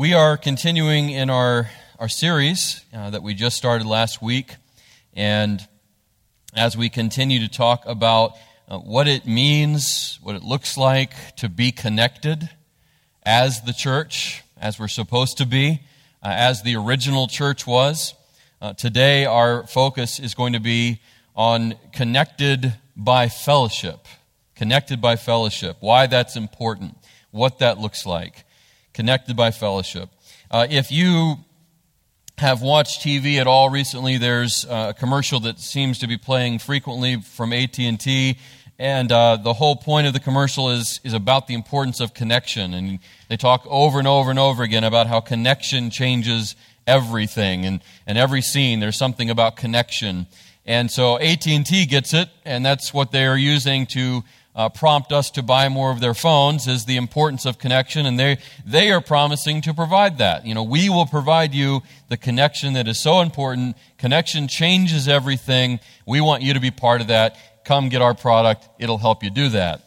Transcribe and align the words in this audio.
We 0.00 0.14
are 0.14 0.38
continuing 0.38 1.10
in 1.10 1.28
our, 1.28 1.68
our 1.98 2.08
series 2.08 2.86
uh, 2.94 3.10
that 3.10 3.22
we 3.22 3.34
just 3.34 3.58
started 3.58 3.86
last 3.86 4.22
week. 4.22 4.56
And 5.12 5.60
as 6.54 6.74
we 6.74 6.88
continue 6.88 7.40
to 7.40 7.48
talk 7.48 7.82
about 7.84 8.32
uh, 8.66 8.78
what 8.78 9.08
it 9.08 9.26
means, 9.26 10.18
what 10.22 10.36
it 10.36 10.42
looks 10.42 10.78
like 10.78 11.12
to 11.36 11.50
be 11.50 11.70
connected 11.70 12.48
as 13.24 13.60
the 13.60 13.74
church, 13.74 14.42
as 14.56 14.78
we're 14.78 14.88
supposed 14.88 15.36
to 15.36 15.44
be, 15.44 15.82
uh, 16.22 16.28
as 16.30 16.62
the 16.62 16.76
original 16.76 17.28
church 17.28 17.66
was, 17.66 18.14
uh, 18.62 18.72
today 18.72 19.26
our 19.26 19.66
focus 19.66 20.18
is 20.18 20.32
going 20.32 20.54
to 20.54 20.60
be 20.60 21.02
on 21.36 21.74
connected 21.92 22.72
by 22.96 23.28
fellowship. 23.28 24.08
Connected 24.54 25.02
by 25.02 25.16
fellowship. 25.16 25.76
Why 25.80 26.06
that's 26.06 26.36
important, 26.36 26.96
what 27.32 27.58
that 27.58 27.76
looks 27.76 28.06
like 28.06 28.46
connected 29.00 29.34
by 29.34 29.50
fellowship. 29.50 30.10
Uh, 30.50 30.66
if 30.68 30.92
you 30.92 31.36
have 32.36 32.60
watched 32.60 33.00
TV 33.00 33.40
at 33.40 33.46
all 33.46 33.70
recently, 33.70 34.18
there's 34.18 34.66
uh, 34.66 34.92
a 34.94 35.00
commercial 35.00 35.40
that 35.40 35.58
seems 35.58 35.98
to 36.00 36.06
be 36.06 36.18
playing 36.18 36.58
frequently 36.58 37.16
from 37.18 37.50
AT&T, 37.50 38.36
and 38.78 39.10
uh, 39.10 39.38
the 39.42 39.54
whole 39.54 39.74
point 39.74 40.06
of 40.06 40.12
the 40.12 40.20
commercial 40.20 40.68
is, 40.68 41.00
is 41.02 41.14
about 41.14 41.46
the 41.46 41.54
importance 41.54 41.98
of 41.98 42.12
connection. 42.12 42.74
And 42.74 42.98
they 43.30 43.38
talk 43.38 43.66
over 43.66 43.98
and 43.98 44.06
over 44.06 44.28
and 44.28 44.38
over 44.38 44.62
again 44.62 44.84
about 44.84 45.06
how 45.06 45.20
connection 45.20 45.88
changes 45.88 46.56
everything. 46.86 47.64
And, 47.64 47.80
and 48.06 48.18
every 48.18 48.42
scene, 48.42 48.80
there's 48.80 48.98
something 48.98 49.30
about 49.30 49.56
connection. 49.56 50.26
And 50.66 50.90
so 50.90 51.18
AT&T 51.18 51.86
gets 51.86 52.12
it, 52.12 52.28
and 52.44 52.66
that's 52.66 52.92
what 52.92 53.12
they 53.12 53.24
are 53.24 53.38
using 53.38 53.86
to 53.92 54.24
uh, 54.60 54.68
prompt 54.68 55.10
us 55.10 55.30
to 55.30 55.42
buy 55.42 55.70
more 55.70 55.90
of 55.90 56.00
their 56.00 56.12
phones 56.12 56.68
is 56.68 56.84
the 56.84 56.98
importance 56.98 57.46
of 57.46 57.58
connection, 57.58 58.04
and 58.04 58.20
they, 58.20 58.36
they 58.66 58.92
are 58.92 59.00
promising 59.00 59.62
to 59.62 59.72
provide 59.72 60.18
that. 60.18 60.44
You 60.44 60.54
know, 60.54 60.62
we 60.62 60.90
will 60.90 61.06
provide 61.06 61.54
you 61.54 61.80
the 62.10 62.18
connection 62.18 62.74
that 62.74 62.86
is 62.86 63.00
so 63.00 63.22
important. 63.22 63.74
Connection 63.96 64.48
changes 64.48 65.08
everything. 65.08 65.80
We 66.04 66.20
want 66.20 66.42
you 66.42 66.52
to 66.52 66.60
be 66.60 66.70
part 66.70 67.00
of 67.00 67.06
that. 67.06 67.36
Come 67.64 67.88
get 67.88 68.02
our 68.02 68.12
product, 68.12 68.68
it'll 68.78 68.98
help 68.98 69.22
you 69.22 69.30
do 69.30 69.48
that. 69.48 69.80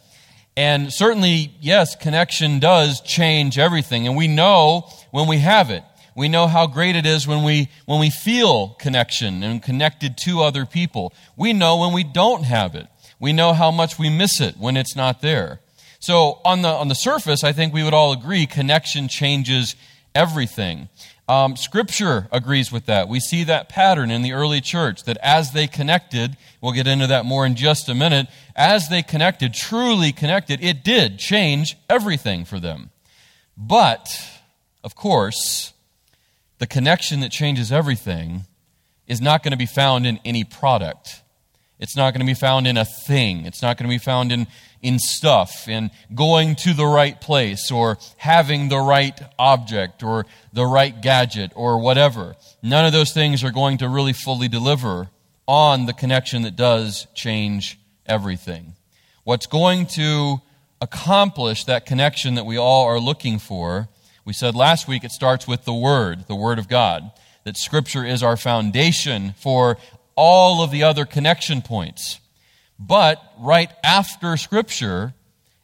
And 0.58 0.92
certainly, 0.92 1.54
yes, 1.62 1.96
connection 1.96 2.58
does 2.58 3.00
change 3.02 3.60
everything, 3.60 4.08
and 4.08 4.18
we 4.18 4.28
know 4.28 4.90
when 5.12 5.28
we 5.28 5.38
have 5.38 5.70
it. 5.70 5.84
We 6.16 6.30
know 6.30 6.48
how 6.48 6.66
great 6.66 6.96
it 6.96 7.06
is 7.06 7.28
when 7.28 7.44
we, 7.44 7.70
when 7.86 8.00
we 8.00 8.10
feel 8.10 8.70
connection 8.80 9.44
and 9.44 9.62
connected 9.62 10.18
to 10.26 10.42
other 10.42 10.66
people. 10.66 11.14
We 11.36 11.54
know 11.54 11.78
when 11.78 11.94
we 11.94 12.04
don't 12.04 12.44
have 12.44 12.74
it 12.74 12.88
we 13.24 13.32
know 13.32 13.54
how 13.54 13.72
much 13.72 13.98
we 13.98 14.10
miss 14.10 14.42
it 14.42 14.58
when 14.58 14.76
it's 14.76 14.98
not 14.98 15.22
there. 15.22 15.62
So, 16.00 16.42
on 16.44 16.62
the, 16.62 16.68
on 16.68 16.90
the 16.90 16.94
surface, 16.94 17.42
I 17.42 17.54
think 17.54 17.74
we 17.74 17.82
would 17.82 17.94
all 17.94 18.12
agree 18.12 18.46
connection 18.46 19.08
changes 19.08 19.78
everything. 20.14 20.90
Um, 21.30 21.56
scripture 21.56 22.28
agrees 22.34 22.70
with 22.70 22.86
that. 22.88 23.08
We 23.08 23.22
see 23.22 23.46
that 23.46 23.70
pattern 23.70 24.12
in 24.12 24.24
the 24.24 24.34
early 24.34 24.60
church 24.60 25.06
that 25.06 25.16
as 25.24 25.54
they 25.54 25.68
connected, 25.68 26.36
we'll 26.60 26.74
get 26.74 26.86
into 26.86 27.08
that 27.08 27.24
more 27.24 27.46
in 27.46 27.56
just 27.56 27.88
a 27.88 27.96
minute, 27.96 28.28
as 28.58 28.90
they 28.90 29.02
connected, 29.02 29.54
truly 29.54 30.12
connected, 30.12 30.62
it 30.62 30.84
did 30.84 31.18
change 31.18 31.78
everything 31.90 32.44
for 32.44 32.60
them. 32.60 32.90
But, 33.56 34.10
of 34.84 34.96
course, 34.96 35.72
the 36.58 36.68
connection 36.68 37.22
that 37.22 37.32
changes 37.32 37.72
everything 37.72 38.42
is 39.08 39.22
not 39.22 39.44
going 39.44 39.54
to 39.54 39.58
be 39.58 39.66
found 39.66 40.06
in 40.06 40.20
any 40.26 40.44
product. 40.44 41.23
It's 41.80 41.96
not 41.96 42.14
going 42.14 42.26
to 42.26 42.30
be 42.30 42.34
found 42.34 42.68
in 42.68 42.78
a 42.78 42.86
thing. 42.86 43.46
It's 43.46 43.62
not 43.62 43.78
going 43.78 43.90
to 43.90 43.94
be 43.94 44.04
found 44.04 44.32
in, 44.32 44.48
in 44.82 45.00
stuff, 45.00 45.68
in 45.68 45.92
going 46.14 46.56
to 46.58 46.74
the 46.74 46.86
right 46.86 47.20
place, 47.20 47.72
or 47.72 47.98
having 48.18 48.70
the 48.70 48.80
right 48.80 49.20
object, 49.38 50.04
or 50.04 50.26
the 50.54 50.66
right 50.66 51.02
gadget, 51.02 51.52
or 51.56 51.80
whatever. 51.80 52.36
None 52.62 52.86
of 52.86 52.94
those 52.94 53.12
things 53.12 53.44
are 53.44 53.52
going 53.52 53.80
to 53.80 53.90
really 53.90 54.14
fully 54.14 54.48
deliver 54.48 55.10
on 55.48 55.86
the 55.86 55.94
connection 55.94 56.44
that 56.44 56.56
does 56.56 57.08
change 57.14 57.80
everything. 58.06 58.76
What's 59.24 59.48
going 59.48 59.88
to 59.88 60.42
accomplish 60.80 61.66
that 61.66 61.86
connection 61.86 62.36
that 62.36 62.46
we 62.46 62.58
all 62.58 62.86
are 62.86 63.00
looking 63.00 63.40
for, 63.40 63.90
we 64.26 64.34
said 64.34 64.56
last 64.56 64.88
week 64.88 65.04
it 65.04 65.12
starts 65.12 65.48
with 65.48 65.66
the 65.66 65.74
Word, 65.74 66.28
the 66.28 66.36
Word 66.36 66.60
of 66.60 66.70
God 66.70 67.12
that 67.44 67.58
Scripture 67.58 68.06
is 68.06 68.24
our 68.24 68.38
foundation 68.38 69.34
for 69.38 69.78
all 70.16 70.64
of 70.64 70.72
the 70.72 70.84
other 70.84 71.06
connection 71.06 71.62
points. 71.62 72.20
But 72.80 73.22
right 73.40 73.72
after 73.84 74.36
Scripture, 74.38 75.14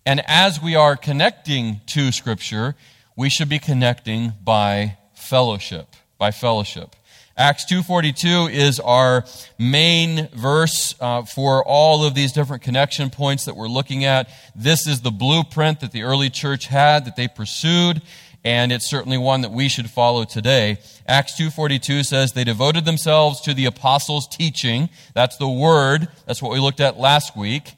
and 0.05 0.21
as 0.27 0.61
we 0.61 0.75
are 0.75 0.95
connecting 0.95 1.81
to 1.87 2.11
Scripture, 2.11 2.75
we 3.15 3.29
should 3.29 3.49
be 3.49 3.59
connecting 3.59 4.33
by 4.43 4.97
fellowship. 5.13 5.87
By 6.17 6.31
fellowship. 6.31 6.95
Acts 7.39 7.63
2.42 7.71 8.51
is 8.51 8.81
our 8.81 9.23
main 9.57 10.27
verse 10.33 10.93
uh, 10.99 11.23
for 11.23 11.63
all 11.63 12.03
of 12.03 12.13
these 12.13 12.33
different 12.33 12.63
connection 12.63 13.09
points 13.09 13.45
that 13.45 13.55
we're 13.55 13.69
looking 13.69 14.03
at. 14.03 14.29
This 14.55 14.87
is 14.87 14.99
the 14.99 15.11
blueprint 15.11 15.79
that 15.79 15.93
the 15.93 16.03
early 16.03 16.29
church 16.29 16.67
had, 16.67 17.05
that 17.05 17.15
they 17.15 17.29
pursued 17.29 18.01
and 18.43 18.71
it's 18.71 18.89
certainly 18.89 19.17
one 19.17 19.41
that 19.41 19.51
we 19.51 19.67
should 19.67 19.89
follow 19.89 20.23
today. 20.23 20.77
Acts 21.07 21.35
2:42 21.37 22.03
says 22.03 22.31
they 22.31 22.43
devoted 22.43 22.85
themselves 22.85 23.41
to 23.41 23.53
the 23.53 23.65
apostles' 23.65 24.27
teaching. 24.27 24.89
That's 25.13 25.37
the 25.37 25.49
word. 25.49 26.07
That's 26.25 26.41
what 26.41 26.51
we 26.51 26.59
looked 26.59 26.79
at 26.79 26.99
last 26.99 27.35
week. 27.35 27.73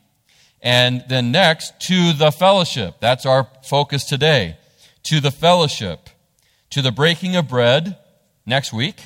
And 0.62 1.04
then 1.10 1.32
next 1.32 1.80
to 1.88 2.14
the 2.14 2.32
fellowship. 2.32 2.98
That's 3.00 3.26
our 3.26 3.48
focus 3.64 4.04
today. 4.04 4.58
To 5.06 5.20
the 5.20 5.32
fellowship, 5.32 6.10
to 6.70 6.84
the 6.84 6.92
breaking 6.92 7.36
of 7.36 7.48
bread 7.48 7.98
next 8.46 8.72
week, 8.72 9.02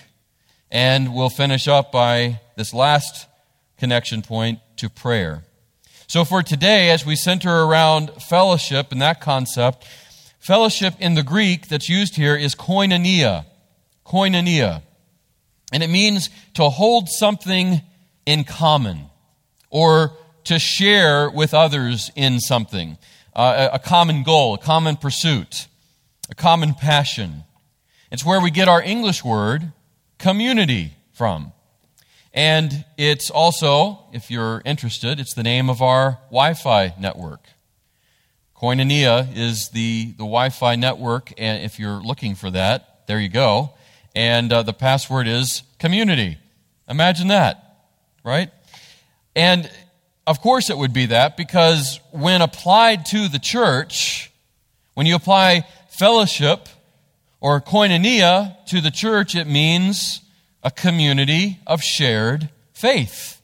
and 0.69 1.13
we'll 1.13 1.29
finish 1.29 1.69
up 1.69 1.91
by 1.91 2.41
this 2.57 2.73
last 2.73 3.27
connection 3.77 4.21
point 4.21 4.59
to 4.77 4.89
prayer. 4.89 5.45
So 6.07 6.25
for 6.25 6.43
today 6.43 6.91
as 6.91 7.05
we 7.05 7.15
center 7.15 7.63
around 7.63 8.11
fellowship 8.21 8.91
and 8.91 9.01
that 9.01 9.21
concept, 9.21 9.85
Fellowship 10.45 10.93
in 10.99 11.15
the 11.15 11.23
Greek 11.23 11.69
that's 11.69 11.89
used 11.89 12.17
here 12.17 12.35
is 12.35 12.53
koinonia. 12.53 13.47
Koinonia. 14.05 14.83
And 15.73 15.81
it 15.81 15.89
means 15.89 16.29
to 16.53 16.69
hold 16.69 17.09
something 17.09 17.81
in 18.27 18.43
common 18.43 19.05
or 19.71 20.11
to 20.43 20.59
share 20.59 21.31
with 21.31 21.55
others 21.55 22.11
in 22.15 22.39
something. 22.39 22.99
Uh, 23.35 23.69
a, 23.71 23.75
a 23.77 23.79
common 23.79 24.21
goal, 24.21 24.53
a 24.53 24.59
common 24.59 24.97
pursuit, 24.97 25.65
a 26.29 26.35
common 26.35 26.75
passion. 26.75 27.43
It's 28.11 28.23
where 28.23 28.39
we 28.39 28.51
get 28.51 28.67
our 28.67 28.83
English 28.83 29.25
word 29.25 29.71
community 30.19 30.93
from. 31.11 31.53
And 32.35 32.85
it's 32.99 33.31
also, 33.31 33.97
if 34.13 34.29
you're 34.29 34.61
interested, 34.63 35.19
it's 35.19 35.33
the 35.33 35.41
name 35.41 35.71
of 35.71 35.81
our 35.81 36.19
Wi 36.29 36.53
Fi 36.53 36.93
network. 36.99 37.54
Koinonia 38.65 39.27
is 39.37 39.69
the, 39.69 40.05
the 40.13 40.23
Wi 40.23 40.49
Fi 40.49 40.75
network, 40.75 41.31
and 41.37 41.63
if 41.63 41.77
you're 41.77 42.01
looking 42.01 42.33
for 42.33 42.49
that, 42.49 43.05
there 43.05 43.19
you 43.19 43.29
go. 43.29 43.75
And 44.15 44.51
uh, 44.51 44.63
the 44.63 44.73
password 44.73 45.27
is 45.27 45.61
community. 45.77 46.39
Imagine 46.89 47.27
that, 47.27 47.91
right? 48.23 48.49
And 49.35 49.69
of 50.25 50.41
course 50.41 50.71
it 50.71 50.79
would 50.79 50.93
be 50.93 51.05
that 51.05 51.37
because 51.37 51.99
when 52.09 52.41
applied 52.41 53.05
to 53.07 53.27
the 53.27 53.37
church, 53.37 54.31
when 54.95 55.05
you 55.05 55.13
apply 55.13 55.67
fellowship 55.89 56.67
or 57.39 57.61
koinonia 57.61 58.65
to 58.65 58.81
the 58.81 58.89
church, 58.89 59.35
it 59.35 59.45
means 59.45 60.21
a 60.63 60.71
community 60.71 61.59
of 61.67 61.83
shared 61.83 62.49
faith. 62.73 63.39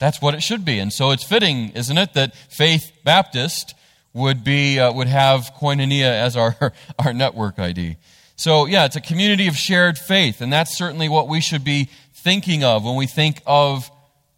That's 0.00 0.20
what 0.20 0.34
it 0.34 0.42
should 0.42 0.64
be. 0.64 0.80
And 0.80 0.92
so 0.92 1.12
it's 1.12 1.22
fitting, 1.22 1.68
isn't 1.76 1.96
it, 1.96 2.14
that 2.14 2.34
Faith 2.34 2.90
Baptist 3.04 3.76
would 4.14 4.44
be 4.44 4.78
uh, 4.78 4.92
would 4.92 5.08
have 5.08 5.52
koinonia 5.58 6.10
as 6.10 6.36
our 6.36 6.56
our 6.98 7.12
network 7.12 7.58
ID. 7.58 7.96
So 8.36 8.66
yeah, 8.66 8.84
it's 8.84 8.96
a 8.96 9.00
community 9.00 9.48
of 9.48 9.56
shared 9.56 9.98
faith, 9.98 10.40
and 10.40 10.52
that's 10.52 10.76
certainly 10.76 11.08
what 11.08 11.28
we 11.28 11.40
should 11.40 11.64
be 11.64 11.88
thinking 12.12 12.64
of 12.64 12.84
when 12.84 12.96
we 12.96 13.06
think 13.06 13.42
of 13.46 13.90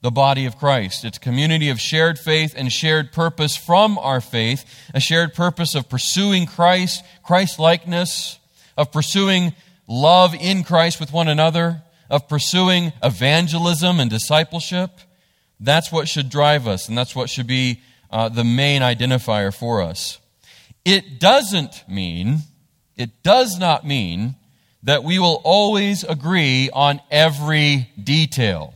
the 0.05 0.11
body 0.11 0.45
of 0.45 0.59
Christ. 0.59 1.05
It's 1.05 1.17
a 1.17 1.21
community 1.21 1.71
of 1.71 1.81
shared 1.81 2.19
faith 2.19 2.53
and 2.55 2.71
shared 2.71 3.13
purpose 3.13 3.57
from 3.57 3.97
our 3.97 4.21
faith, 4.21 4.65
a 4.93 5.01
shared 5.01 5.33
purpose 5.33 5.75
of 5.75 5.89
pursuing 5.89 6.45
Christ, 6.45 7.03
Christ 7.23 7.59
likeness, 7.59 8.39
of 8.77 8.93
pursuing 8.93 9.55
love 9.89 10.35
in 10.35 10.63
Christ 10.63 11.01
with 11.01 11.13
one 11.13 11.29
another, 11.29 11.83
of 12.11 12.29
pursuing 12.29 12.93
evangelism 13.03 13.99
and 13.99 14.11
discipleship. 14.11 14.91
That's 15.59 15.91
what 15.91 16.09
should 16.09 16.29
drive 16.29 16.69
us, 16.69 16.89
and 16.89 16.99
that's 16.99 17.17
what 17.17 17.31
should 17.31 17.47
be 17.47 17.81
uh, 18.15 18.29
the 18.29 18.45
main 18.45 18.81
identifier 18.81 19.53
for 19.53 19.83
us. 19.83 20.21
It 20.85 21.19
doesn't 21.19 21.83
mean, 21.89 22.39
it 22.97 23.25
does 23.25 23.59
not 23.59 23.85
mean 23.85 24.37
that 24.85 25.03
we 25.03 25.19
will 25.19 25.41
always 25.43 26.05
agree 26.05 26.71
on 26.73 27.01
every 27.11 27.91
detail. 28.01 28.73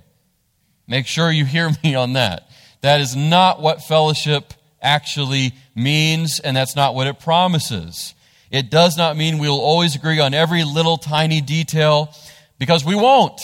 Make 0.88 1.06
sure 1.06 1.31
you 1.31 1.44
hear 1.44 1.70
me 1.85 1.94
on 1.94 2.14
that. 2.14 2.50
That 2.81 3.00
is 3.00 3.14
not 3.14 3.62
what 3.62 3.81
fellowship 3.81 4.55
actually 4.82 5.52
means, 5.73 6.41
and 6.41 6.56
that's 6.56 6.75
not 6.75 6.96
what 6.96 7.06
it 7.06 7.20
promises. 7.20 8.14
It 8.50 8.70
does 8.70 8.96
not 8.96 9.17
mean 9.17 9.38
we 9.38 9.49
will 9.49 9.61
always 9.61 9.94
agree 9.94 10.19
on 10.19 10.34
every 10.34 10.64
little 10.64 10.96
tiny 10.96 11.41
detail 11.41 12.12
because 12.58 12.84
we 12.84 12.96
won't. 12.96 13.41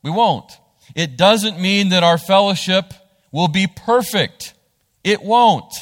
We 0.00 0.12
won't. 0.12 0.52
It 0.94 1.16
doesn't 1.16 1.58
mean 1.58 1.88
that 1.88 2.04
our 2.04 2.18
fellowship 2.18 2.94
will 3.32 3.48
be 3.48 3.66
perfect. 3.66 4.53
It 5.04 5.22
won't. 5.22 5.72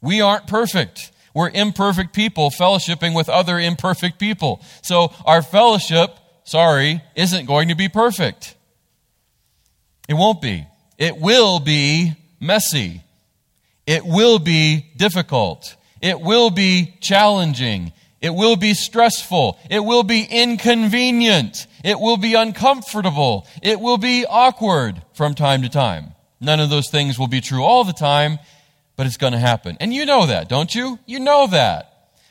We 0.00 0.20
aren't 0.20 0.46
perfect. 0.46 1.10
We're 1.34 1.50
imperfect 1.50 2.12
people 2.12 2.50
fellowshipping 2.50 3.14
with 3.14 3.28
other 3.28 3.58
imperfect 3.58 4.18
people. 4.18 4.62
So 4.82 5.12
our 5.24 5.42
fellowship, 5.42 6.10
sorry, 6.44 7.02
isn't 7.14 7.46
going 7.46 7.68
to 7.68 7.74
be 7.74 7.88
perfect. 7.88 8.54
It 10.08 10.14
won't 10.14 10.40
be. 10.40 10.66
It 10.98 11.16
will 11.16 11.58
be 11.58 12.14
messy. 12.40 13.02
It 13.86 14.04
will 14.04 14.38
be 14.38 14.86
difficult. 14.96 15.76
It 16.00 16.20
will 16.20 16.50
be 16.50 16.96
challenging. 17.00 17.92
It 18.20 18.30
will 18.30 18.56
be 18.56 18.74
stressful. 18.74 19.58
It 19.70 19.80
will 19.80 20.04
be 20.04 20.26
inconvenient. 20.30 21.66
It 21.82 21.98
will 21.98 22.16
be 22.16 22.34
uncomfortable. 22.34 23.46
It 23.62 23.80
will 23.80 23.98
be 23.98 24.26
awkward 24.28 25.02
from 25.14 25.34
time 25.34 25.62
to 25.62 25.68
time. 25.68 26.14
None 26.40 26.60
of 26.60 26.70
those 26.70 26.90
things 26.90 27.18
will 27.18 27.28
be 27.28 27.40
true 27.40 27.62
all 27.62 27.84
the 27.84 27.92
time, 27.92 28.38
but 28.96 29.06
it's 29.06 29.16
going 29.16 29.32
to 29.32 29.38
happen. 29.38 29.76
And 29.80 29.92
you 29.92 30.06
know 30.06 30.26
that, 30.26 30.48
don't 30.48 30.74
you? 30.74 30.98
You 31.06 31.20
know 31.20 31.46
that. 31.48 31.88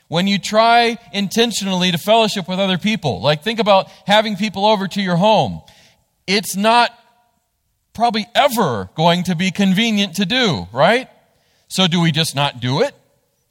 When 0.08 0.26
you 0.26 0.38
try 0.38 0.98
intentionally 1.12 1.90
to 1.90 1.98
fellowship 1.98 2.46
with 2.46 2.58
other 2.58 2.76
people, 2.76 3.22
like 3.22 3.42
think 3.42 3.58
about 3.58 3.88
having 4.06 4.36
people 4.36 4.66
over 4.66 4.86
to 4.86 5.00
your 5.00 5.16
home, 5.16 5.62
it's 6.26 6.54
not 6.54 6.90
probably 7.94 8.26
ever 8.34 8.90
going 8.94 9.24
to 9.24 9.34
be 9.34 9.50
convenient 9.50 10.16
to 10.16 10.26
do, 10.26 10.68
right? 10.72 11.08
So 11.68 11.86
do 11.86 12.00
we 12.00 12.12
just 12.12 12.34
not 12.34 12.60
do 12.60 12.82
it? 12.82 12.94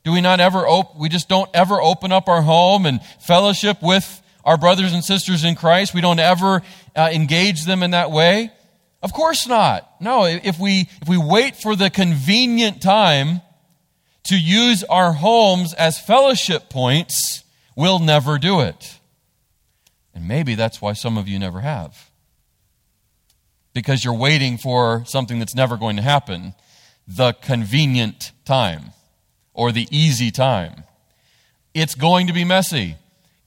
Do 0.04 0.12
we 0.12 0.20
not 0.20 0.40
ever 0.40 0.66
op- 0.66 0.96
we 0.96 1.08
just 1.08 1.28
don't 1.28 1.50
ever 1.54 1.80
open 1.80 2.12
up 2.12 2.28
our 2.28 2.42
home 2.42 2.86
and 2.86 3.00
fellowship 3.20 3.82
with 3.82 4.22
our 4.44 4.56
brothers 4.56 4.92
and 4.92 5.04
sisters 5.04 5.44
in 5.44 5.54
Christ? 5.54 5.94
We 5.94 6.00
don't 6.00 6.18
ever 6.18 6.62
uh, 6.96 7.10
engage 7.12 7.64
them 7.64 7.82
in 7.82 7.92
that 7.92 8.10
way? 8.10 8.50
Of 9.02 9.12
course 9.12 9.48
not. 9.48 10.00
No, 10.00 10.24
if 10.24 10.58
we 10.58 10.88
if 11.00 11.08
we 11.08 11.16
wait 11.18 11.56
for 11.56 11.74
the 11.74 11.90
convenient 11.90 12.80
time 12.80 13.40
to 14.24 14.38
use 14.38 14.84
our 14.84 15.12
homes 15.12 15.74
as 15.74 15.98
fellowship 15.98 16.70
points, 16.70 17.42
we'll 17.76 17.98
never 17.98 18.38
do 18.38 18.60
it. 18.60 18.98
And 20.14 20.28
maybe 20.28 20.54
that's 20.54 20.80
why 20.80 20.92
some 20.92 21.18
of 21.18 21.26
you 21.26 21.38
never 21.38 21.60
have. 21.60 22.10
Because 23.74 24.04
you're 24.04 24.14
waiting 24.14 24.58
for 24.58 25.04
something 25.06 25.38
that's 25.38 25.54
never 25.54 25.76
going 25.76 25.96
to 25.96 26.02
happen, 26.02 26.54
the 27.08 27.32
convenient 27.32 28.30
time 28.44 28.90
or 29.54 29.72
the 29.72 29.88
easy 29.90 30.30
time. 30.30 30.84
It's 31.74 31.94
going 31.94 32.26
to 32.26 32.32
be 32.32 32.44
messy. 32.44 32.96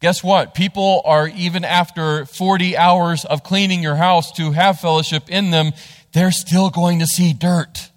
Guess 0.01 0.23
what? 0.23 0.53
People 0.53 1.01
are, 1.05 1.27
even 1.27 1.63
after 1.63 2.25
40 2.25 2.77
hours 2.77 3.25
of 3.25 3.43
cleaning 3.43 3.81
your 3.81 3.95
house 3.95 4.31
to 4.33 4.51
have 4.51 4.79
fellowship 4.79 5.29
in 5.29 5.51
them, 5.51 5.71
they're 6.13 6.31
still 6.31 6.69
going 6.69 6.99
to 6.99 7.07
see 7.07 7.33
dirt. 7.33 7.89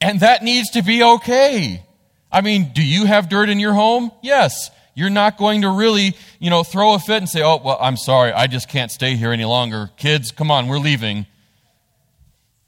And 0.00 0.20
that 0.20 0.42
needs 0.42 0.70
to 0.70 0.82
be 0.82 1.02
okay. 1.02 1.84
I 2.30 2.40
mean, 2.40 2.72
do 2.74 2.82
you 2.82 3.06
have 3.06 3.28
dirt 3.28 3.48
in 3.48 3.60
your 3.60 3.74
home? 3.74 4.10
Yes. 4.22 4.70
You're 4.94 5.10
not 5.10 5.38
going 5.38 5.62
to 5.62 5.70
really, 5.70 6.16
you 6.38 6.50
know, 6.50 6.64
throw 6.64 6.94
a 6.94 6.98
fit 6.98 7.18
and 7.18 7.28
say, 7.28 7.42
oh, 7.42 7.60
well, 7.62 7.78
I'm 7.80 7.96
sorry, 7.96 8.32
I 8.32 8.46
just 8.46 8.68
can't 8.68 8.90
stay 8.90 9.16
here 9.16 9.32
any 9.32 9.44
longer. 9.44 9.90
Kids, 9.96 10.32
come 10.32 10.50
on, 10.50 10.66
we're 10.66 10.78
leaving 10.78 11.26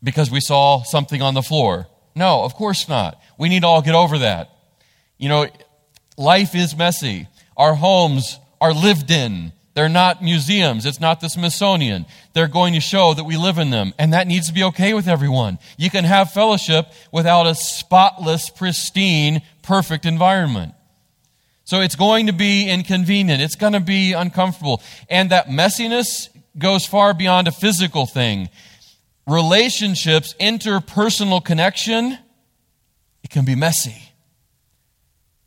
because 0.03 0.31
we 0.31 0.41
saw 0.41 0.83
something 0.83 1.21
on 1.21 1.35
the 1.35 1.43
floor. 1.43 1.87
No, 2.15 2.45
of 2.45 2.55
course 2.55 2.89
not. 2.89 3.21
We 3.39 3.49
need 3.49 3.61
to 3.61 3.67
all 3.67 3.83
get 3.83 3.95
over 3.95 4.19
that. 4.19 4.51
You 5.19 5.29
know, 5.29 5.49
life 6.17 6.55
is 6.55 6.77
messy. 6.77 7.29
Our 7.56 7.75
homes 7.75 8.39
are 8.61 8.73
lived 8.73 9.11
in. 9.11 9.53
They're 9.75 9.89
not 9.89 10.23
museums. 10.23 10.87
It's 10.87 11.01
not 11.01 11.21
the 11.21 11.29
Smithsonian. 11.29 12.06
They're 12.33 12.49
going 12.49 12.75
to 12.75 12.81
show 12.81 13.12
that 13.15 13.25
we 13.25 13.37
live 13.37 13.59
in 13.59 13.71
them. 13.71 13.93
And 13.99 14.12
that 14.12 14.29
needs 14.29 14.47
to 14.47 14.55
be 14.55 14.62
okay 14.65 14.95
with 14.95 15.09
everyone. 15.09 15.59
You 15.77 15.91
can 15.91 16.05
have 16.05 16.33
fellowship 16.33 16.87
without 17.11 17.47
a 17.47 17.56
spotless, 17.56 18.51
pristine, 18.51 19.43
perfect 19.62 20.06
environment. 20.06 20.75
So 21.65 21.81
it's 21.81 21.97
going 21.97 22.27
to 22.27 22.33
be 22.33 22.69
inconvenient. 22.69 23.41
It's 23.41 23.56
going 23.56 23.73
to 23.73 23.81
be 23.81 24.12
uncomfortable. 24.12 24.81
And 25.09 25.31
that 25.31 25.49
messiness 25.49 26.29
goes 26.56 26.87
far 26.87 27.15
beyond 27.15 27.49
a 27.49 27.53
physical 27.53 28.06
thing. 28.06 28.51
Relationships, 29.27 30.35
interpersonal 30.39 31.45
connection, 31.45 32.19
it 33.23 33.31
can 33.31 33.45
be 33.45 33.55
messy 33.55 34.12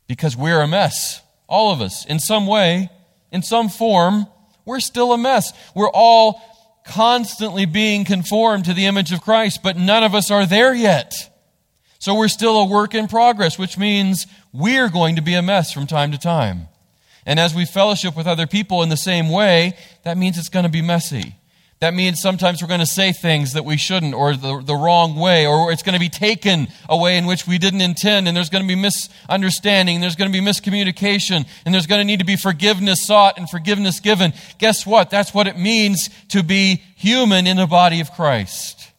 because 0.08 0.36
we're 0.36 0.60
a 0.60 0.68
mess. 0.68 1.22
All 1.48 1.72
of 1.72 1.80
us, 1.80 2.04
in 2.06 2.20
some 2.20 2.46
way, 2.46 2.90
in 3.32 3.42
some 3.42 3.68
form, 3.68 4.26
we're 4.64 4.80
still 4.80 5.12
a 5.12 5.18
mess. 5.18 5.52
We're 5.74 5.90
all 5.90 6.42
constantly 6.84 7.66
being 7.66 8.04
conformed 8.04 8.66
to 8.66 8.74
the 8.74 8.86
image 8.86 9.12
of 9.12 9.20
Christ, 9.20 9.60
but 9.62 9.76
none 9.76 10.02
of 10.02 10.14
us 10.14 10.30
are 10.30 10.46
there 10.46 10.74
yet. 10.74 11.14
So 11.98 12.14
we're 12.14 12.28
still 12.28 12.58
a 12.58 12.64
work 12.66 12.94
in 12.94 13.08
progress, 13.08 13.58
which 13.58 13.76
means 13.76 14.26
we're 14.52 14.88
going 14.88 15.16
to 15.16 15.22
be 15.22 15.34
a 15.34 15.42
mess 15.42 15.72
from 15.72 15.86
time 15.86 16.12
to 16.12 16.18
time. 16.18 16.68
And 17.26 17.40
as 17.40 17.54
we 17.54 17.64
fellowship 17.64 18.16
with 18.16 18.26
other 18.26 18.46
people 18.46 18.82
in 18.82 18.88
the 18.88 18.96
same 18.96 19.28
way, 19.28 19.74
that 20.04 20.16
means 20.16 20.38
it's 20.38 20.48
going 20.48 20.64
to 20.64 20.70
be 20.70 20.80
messy. 20.80 21.34
That 21.80 21.94
means 21.94 22.20
sometimes 22.20 22.60
we're 22.60 22.68
going 22.68 22.80
to 22.80 22.86
say 22.86 23.12
things 23.12 23.52
that 23.52 23.64
we 23.64 23.76
shouldn't 23.76 24.12
or 24.12 24.34
the, 24.34 24.60
the 24.60 24.74
wrong 24.74 25.14
way, 25.14 25.46
or 25.46 25.70
it's 25.70 25.84
going 25.84 25.92
to 25.92 26.00
be 26.00 26.08
taken 26.08 26.66
a 26.88 26.96
way 26.96 27.16
in 27.16 27.26
which 27.26 27.46
we 27.46 27.56
didn't 27.56 27.82
intend, 27.82 28.26
and 28.26 28.36
there's 28.36 28.50
going 28.50 28.64
to 28.64 28.68
be 28.68 28.74
misunderstanding, 28.74 29.94
and 29.94 30.02
there's 30.02 30.16
going 30.16 30.30
to 30.30 30.36
be 30.36 30.44
miscommunication, 30.44 31.46
and 31.64 31.72
there's 31.72 31.86
going 31.86 32.00
to 32.00 32.04
need 32.04 32.18
to 32.18 32.24
be 32.24 32.34
forgiveness 32.34 33.06
sought 33.06 33.38
and 33.38 33.48
forgiveness 33.48 34.00
given. 34.00 34.32
Guess 34.58 34.86
what? 34.86 35.08
That's 35.08 35.32
what 35.32 35.46
it 35.46 35.56
means 35.56 36.10
to 36.30 36.42
be 36.42 36.82
human 36.96 37.46
in 37.46 37.56
the 37.56 37.66
body 37.66 38.00
of 38.00 38.10
Christ. 38.10 38.90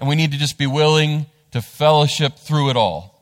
And 0.00 0.08
we 0.08 0.16
need 0.16 0.32
to 0.32 0.38
just 0.38 0.58
be 0.58 0.66
willing 0.66 1.26
to 1.52 1.62
fellowship 1.62 2.38
through 2.38 2.70
it 2.70 2.76
all. 2.76 3.19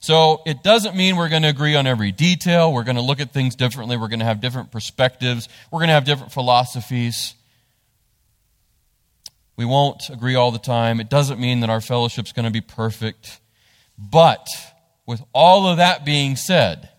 So 0.00 0.42
it 0.46 0.62
doesn't 0.62 0.96
mean 0.96 1.16
we're 1.16 1.28
going 1.28 1.42
to 1.42 1.48
agree 1.48 1.74
on 1.74 1.86
every 1.86 2.12
detail. 2.12 2.72
We're 2.72 2.84
going 2.84 2.96
to 2.96 3.02
look 3.02 3.20
at 3.20 3.32
things 3.32 3.56
differently. 3.56 3.96
We're 3.96 4.08
going 4.08 4.20
to 4.20 4.24
have 4.24 4.40
different 4.40 4.70
perspectives. 4.70 5.48
We're 5.70 5.80
going 5.80 5.88
to 5.88 5.94
have 5.94 6.04
different 6.04 6.32
philosophies. 6.32 7.34
We 9.56 9.64
won't 9.64 10.08
agree 10.08 10.36
all 10.36 10.52
the 10.52 10.60
time. 10.60 11.00
It 11.00 11.10
doesn't 11.10 11.40
mean 11.40 11.60
that 11.60 11.70
our 11.70 11.80
fellowship's 11.80 12.32
going 12.32 12.44
to 12.44 12.52
be 12.52 12.60
perfect. 12.60 13.40
But 13.98 14.46
with 15.04 15.20
all 15.32 15.66
of 15.66 15.78
that 15.78 16.04
being 16.04 16.36
said, 16.36 16.90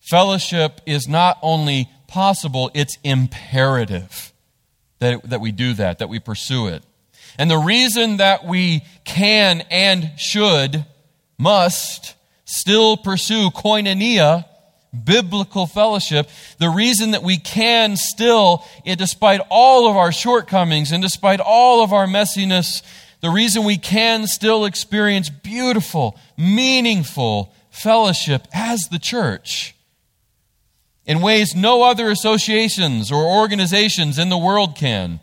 fellowship 0.00 0.80
is 0.86 1.06
not 1.06 1.38
only 1.40 1.88
possible, 2.08 2.72
it's 2.74 2.98
imperative 3.04 4.32
that, 4.98 5.14
it, 5.14 5.30
that 5.30 5.40
we 5.40 5.52
do 5.52 5.72
that, 5.74 6.00
that 6.00 6.08
we 6.08 6.18
pursue 6.18 6.66
it. 6.66 6.82
And 7.38 7.48
the 7.48 7.58
reason 7.58 8.16
that 8.16 8.44
we 8.44 8.82
can 9.04 9.60
and 9.70 10.10
should 10.18 10.84
must 11.38 12.14
still 12.44 12.96
pursue 12.96 13.50
koinonia, 13.50 14.44
biblical 15.04 15.66
fellowship, 15.66 16.28
the 16.58 16.68
reason 16.68 17.12
that 17.12 17.22
we 17.22 17.38
can 17.38 17.96
still, 17.96 18.64
despite 18.84 19.40
all 19.50 19.88
of 19.88 19.96
our 19.96 20.12
shortcomings 20.12 20.92
and 20.92 21.02
despite 21.02 21.40
all 21.40 21.82
of 21.82 21.92
our 21.92 22.06
messiness, 22.06 22.82
the 23.20 23.30
reason 23.30 23.64
we 23.64 23.76
can 23.76 24.26
still 24.26 24.64
experience 24.64 25.28
beautiful, 25.28 26.18
meaningful 26.36 27.54
fellowship 27.70 28.46
as 28.52 28.88
the 28.88 28.98
church 28.98 29.74
in 31.04 31.20
ways 31.20 31.54
no 31.54 31.82
other 31.82 32.10
associations 32.10 33.10
or 33.10 33.24
organizations 33.24 34.18
in 34.18 34.28
the 34.28 34.38
world 34.38 34.76
can. 34.76 35.20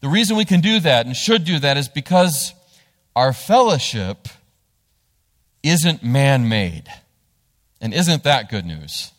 The 0.00 0.08
reason 0.08 0.36
we 0.36 0.44
can 0.44 0.60
do 0.60 0.80
that 0.80 1.06
and 1.06 1.16
should 1.16 1.44
do 1.44 1.58
that 1.58 1.76
is 1.76 1.88
because 1.88 2.54
our 3.14 3.32
fellowship 3.32 4.28
isn't 5.68 6.02
man 6.02 6.48
made. 6.48 6.84
And 7.80 7.92
isn't 7.92 8.24
that 8.24 8.50
good 8.50 8.64
news? 8.64 9.12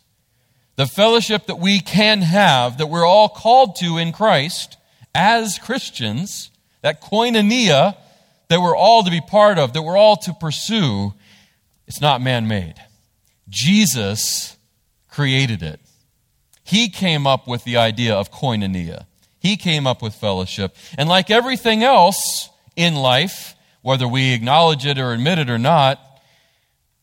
The 0.76 0.86
fellowship 0.86 1.46
that 1.46 1.58
we 1.58 1.80
can 1.80 2.22
have, 2.22 2.78
that 2.78 2.86
we're 2.86 3.06
all 3.06 3.28
called 3.28 3.76
to 3.76 3.98
in 3.98 4.12
Christ 4.12 4.76
as 5.14 5.58
Christians, 5.58 6.50
that 6.82 7.02
koinonia 7.02 7.96
that 8.48 8.60
we're 8.60 8.76
all 8.76 9.04
to 9.04 9.10
be 9.10 9.20
part 9.20 9.58
of, 9.58 9.72
that 9.74 9.82
we're 9.82 9.96
all 9.96 10.16
to 10.16 10.32
pursue, 10.32 11.12
it's 11.86 12.00
not 12.00 12.20
man 12.20 12.48
made. 12.48 12.74
Jesus 13.48 14.56
created 15.08 15.62
it. 15.62 15.80
He 16.64 16.88
came 16.88 17.26
up 17.26 17.46
with 17.46 17.64
the 17.64 17.76
idea 17.76 18.14
of 18.14 18.30
koinonia. 18.30 19.06
He 19.38 19.56
came 19.56 19.86
up 19.86 20.02
with 20.02 20.14
fellowship. 20.14 20.74
And 20.96 21.08
like 21.08 21.30
everything 21.30 21.82
else 21.82 22.50
in 22.76 22.94
life, 22.94 23.54
whether 23.82 24.08
we 24.08 24.32
acknowledge 24.34 24.84
it 24.84 24.98
or 24.98 25.12
admit 25.12 25.38
it 25.38 25.48
or 25.48 25.58
not, 25.58 26.00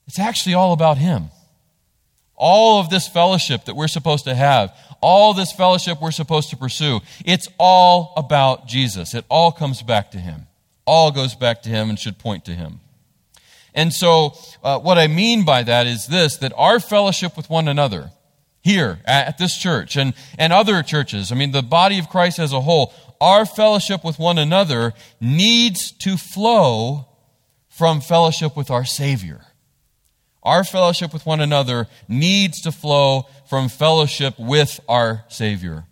it's 0.07 0.19
actually 0.19 0.55
all 0.55 0.73
about 0.73 0.97
Him. 0.97 1.29
All 2.35 2.79
of 2.79 2.89
this 2.89 3.07
fellowship 3.07 3.65
that 3.65 3.75
we're 3.75 3.87
supposed 3.87 4.25
to 4.25 4.35
have, 4.35 4.75
all 5.01 5.33
this 5.33 5.51
fellowship 5.51 6.01
we're 6.01 6.11
supposed 6.11 6.49
to 6.49 6.57
pursue, 6.57 6.99
it's 7.23 7.47
all 7.57 8.13
about 8.17 8.67
Jesus. 8.67 9.13
It 9.13 9.25
all 9.29 9.51
comes 9.51 9.81
back 9.81 10.11
to 10.11 10.17
Him. 10.17 10.47
All 10.85 11.11
goes 11.11 11.35
back 11.35 11.61
to 11.63 11.69
Him 11.69 11.89
and 11.89 11.97
should 11.97 12.19
point 12.19 12.45
to 12.45 12.51
Him. 12.51 12.81
And 13.73 13.93
so, 13.93 14.33
uh, 14.63 14.79
what 14.79 14.97
I 14.97 15.07
mean 15.07 15.43
by 15.43 15.63
that 15.63 15.87
is 15.87 16.07
this 16.07 16.37
that 16.37 16.53
our 16.55 16.79
fellowship 16.79 17.35
with 17.35 17.49
one 17.49 17.67
another, 17.67 18.11
here 18.65 18.99
at 19.05 19.37
this 19.37 19.55
church 19.55 19.95
and, 19.95 20.15
and 20.39 20.51
other 20.51 20.81
churches, 20.81 21.31
I 21.31 21.35
mean, 21.35 21.51
the 21.51 21.61
body 21.61 21.99
of 21.99 22.09
Christ 22.09 22.39
as 22.39 22.51
a 22.51 22.61
whole, 22.61 22.93
our 23.21 23.45
fellowship 23.45 24.03
with 24.03 24.17
one 24.17 24.39
another 24.39 24.93
needs 25.21 25.91
to 25.99 26.17
flow 26.17 27.07
from 27.69 28.01
fellowship 28.01 28.57
with 28.57 28.71
our 28.71 28.83
Savior. 28.83 29.41
Our 30.45 30.63
fellowship 30.63 31.11
with 31.11 31.25
one 31.25 31.41
another 31.41 31.87
needs 32.07 32.61
to 32.61 32.71
flow 32.71 33.25
from 33.49 33.67
fellowship 33.67 34.35
with 34.37 34.79
our 34.87 35.25
Savior. 35.27 35.85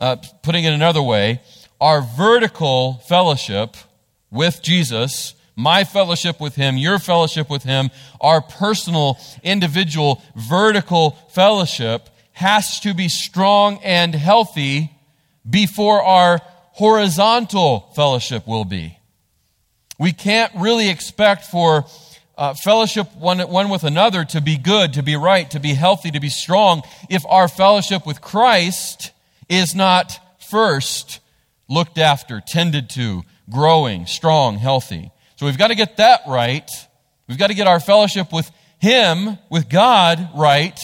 Uh, 0.00 0.16
putting 0.42 0.64
it 0.64 0.72
another 0.72 1.02
way, 1.02 1.40
our 1.80 2.02
vertical 2.02 2.94
fellowship 3.08 3.76
with 4.32 4.62
Jesus, 4.62 5.34
my 5.54 5.84
fellowship 5.84 6.40
with 6.40 6.56
Him, 6.56 6.76
your 6.76 6.98
fellowship 6.98 7.48
with 7.48 7.62
Him, 7.62 7.90
our 8.20 8.40
personal, 8.40 9.16
individual, 9.44 10.22
vertical 10.34 11.12
fellowship 11.30 12.08
has 12.32 12.80
to 12.80 12.94
be 12.94 13.08
strong 13.08 13.78
and 13.84 14.12
healthy 14.12 14.92
before 15.48 16.02
our 16.02 16.40
horizontal 16.72 17.92
fellowship 17.94 18.46
will 18.46 18.64
be. 18.64 18.98
We 19.98 20.12
can't 20.12 20.52
really 20.56 20.88
expect 20.88 21.46
for 21.46 21.86
uh, 22.38 22.54
fellowship 22.54 23.14
one, 23.16 23.40
one 23.40 23.68
with 23.68 23.82
another 23.82 24.24
to 24.24 24.40
be 24.40 24.56
good, 24.56 24.92
to 24.94 25.02
be 25.02 25.16
right, 25.16 25.50
to 25.50 25.58
be 25.58 25.74
healthy, 25.74 26.10
to 26.12 26.20
be 26.20 26.30
strong, 26.30 26.82
if 27.10 27.26
our 27.26 27.48
fellowship 27.48 28.06
with 28.06 28.20
Christ 28.20 29.10
is 29.48 29.74
not 29.74 30.18
first 30.48 31.18
looked 31.68 31.98
after, 31.98 32.40
tended 32.40 32.88
to, 32.90 33.24
growing, 33.50 34.06
strong, 34.06 34.56
healthy. 34.56 35.10
So 35.36 35.46
we've 35.46 35.58
got 35.58 35.68
to 35.68 35.74
get 35.74 35.96
that 35.96 36.20
right. 36.28 36.70
We've 37.26 37.38
got 37.38 37.48
to 37.48 37.54
get 37.54 37.66
our 37.66 37.80
fellowship 37.80 38.32
with 38.32 38.50
Him, 38.78 39.36
with 39.50 39.68
God, 39.68 40.30
right, 40.34 40.78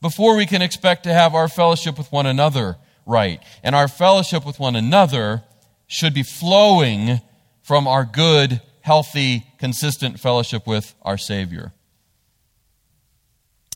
before 0.00 0.36
we 0.36 0.46
can 0.46 0.62
expect 0.62 1.04
to 1.04 1.12
have 1.12 1.34
our 1.34 1.48
fellowship 1.48 1.98
with 1.98 2.10
one 2.12 2.26
another 2.26 2.76
right. 3.04 3.42
And 3.62 3.74
our 3.74 3.88
fellowship 3.88 4.46
with 4.46 4.60
one 4.60 4.76
another 4.76 5.42
should 5.86 6.14
be 6.14 6.22
flowing 6.22 7.20
from 7.62 7.88
our 7.88 8.04
good, 8.04 8.60
healthy, 8.84 9.46
consistent 9.58 10.20
fellowship 10.20 10.66
with 10.66 10.94
our 11.00 11.16
Savior. 11.16 11.72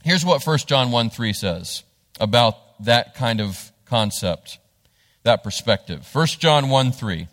Here's 0.05 0.23
what 0.23 0.47
1 0.47 0.59
John 0.67 0.91
1 0.91 1.09
3 1.09 1.33
says 1.33 1.83
about 2.21 2.85
that 2.85 3.15
kind 3.15 3.41
of 3.41 3.73
concept, 3.87 4.59
that 5.23 5.43
perspective. 5.43 6.07
1 6.13 6.27
John 6.27 6.69
1 6.69 6.93
3. 6.93 7.27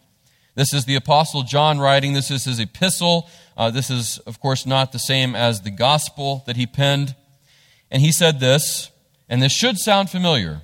This 0.56 0.74
is 0.74 0.86
the 0.86 0.96
Apostle 0.96 1.44
John 1.44 1.78
writing. 1.78 2.14
This 2.14 2.32
is 2.32 2.46
his 2.46 2.62
epistle. 2.62 3.30
Uh, 3.58 3.72
this 3.72 3.90
is, 3.90 4.20
of 4.20 4.40
course, 4.40 4.66
not 4.66 4.94
the 4.94 4.98
same 4.98 5.36
as 5.36 5.60
the 5.60 5.70
gospel 5.70 6.44
that 6.48 6.56
he 6.56 6.66
penned. 6.66 7.14
And 7.92 8.02
he 8.02 8.14
said 8.14 8.40
this, 8.40 8.90
and 9.28 9.42
this 9.42 9.52
should 9.52 9.78
sound 9.80 10.10
familiar 10.10 10.62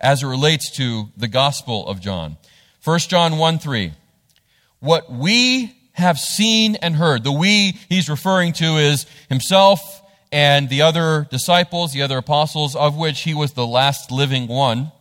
as 0.00 0.22
it 0.22 0.26
relates 0.26 0.70
to 0.78 1.10
the 1.18 1.28
Gospel 1.28 1.86
of 1.86 2.00
John. 2.00 2.38
1 2.82 2.98
John 3.00 3.36
1 3.36 3.58
3. 3.58 3.92
What 4.78 5.12
we 5.12 5.76
have 5.92 6.18
seen 6.18 6.76
and 6.76 6.94
heard, 6.94 7.24
the 7.24 7.32
we 7.32 7.78
he's 7.88 8.08
referring 8.08 8.52
to 8.54 8.76
is 8.76 9.06
himself 9.28 10.02
and 10.32 10.68
the 10.68 10.82
other 10.82 11.26
disciples, 11.30 11.92
the 11.92 12.02
other 12.02 12.18
apostles, 12.18 12.76
of 12.76 12.96
which 12.96 13.22
he 13.22 13.34
was 13.34 13.52
the 13.52 13.66
last 13.66 14.10
living 14.10 14.46
one. 14.46 14.92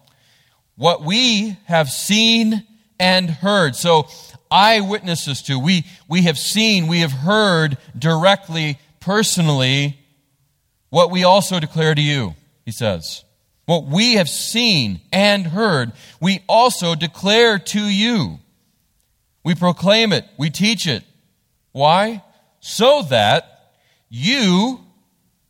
What 0.75 1.03
we 1.03 1.57
have 1.65 1.89
seen 1.89 2.65
and 2.99 3.29
heard. 3.29 3.75
So, 3.75 4.07
eyewitnesses 4.51 5.41
to. 5.43 5.59
We, 5.59 5.85
we 6.07 6.23
have 6.23 6.37
seen, 6.37 6.87
we 6.87 6.99
have 6.99 7.11
heard 7.11 7.77
directly, 7.97 8.79
personally, 8.99 9.99
what 10.89 11.11
we 11.11 11.23
also 11.23 11.59
declare 11.59 11.93
to 11.93 12.01
you, 12.01 12.35
he 12.65 12.71
says. 12.71 13.23
What 13.65 13.85
we 13.85 14.15
have 14.15 14.29
seen 14.29 15.01
and 15.13 15.45
heard, 15.45 15.91
we 16.19 16.43
also 16.49 16.95
declare 16.95 17.59
to 17.59 17.81
you. 17.81 18.39
We 19.49 19.55
proclaim 19.55 20.13
it, 20.13 20.25
we 20.37 20.51
teach 20.51 20.85
it. 20.85 21.03
Why? 21.71 22.21
So 22.59 23.01
that 23.09 23.71
you, 24.07 24.79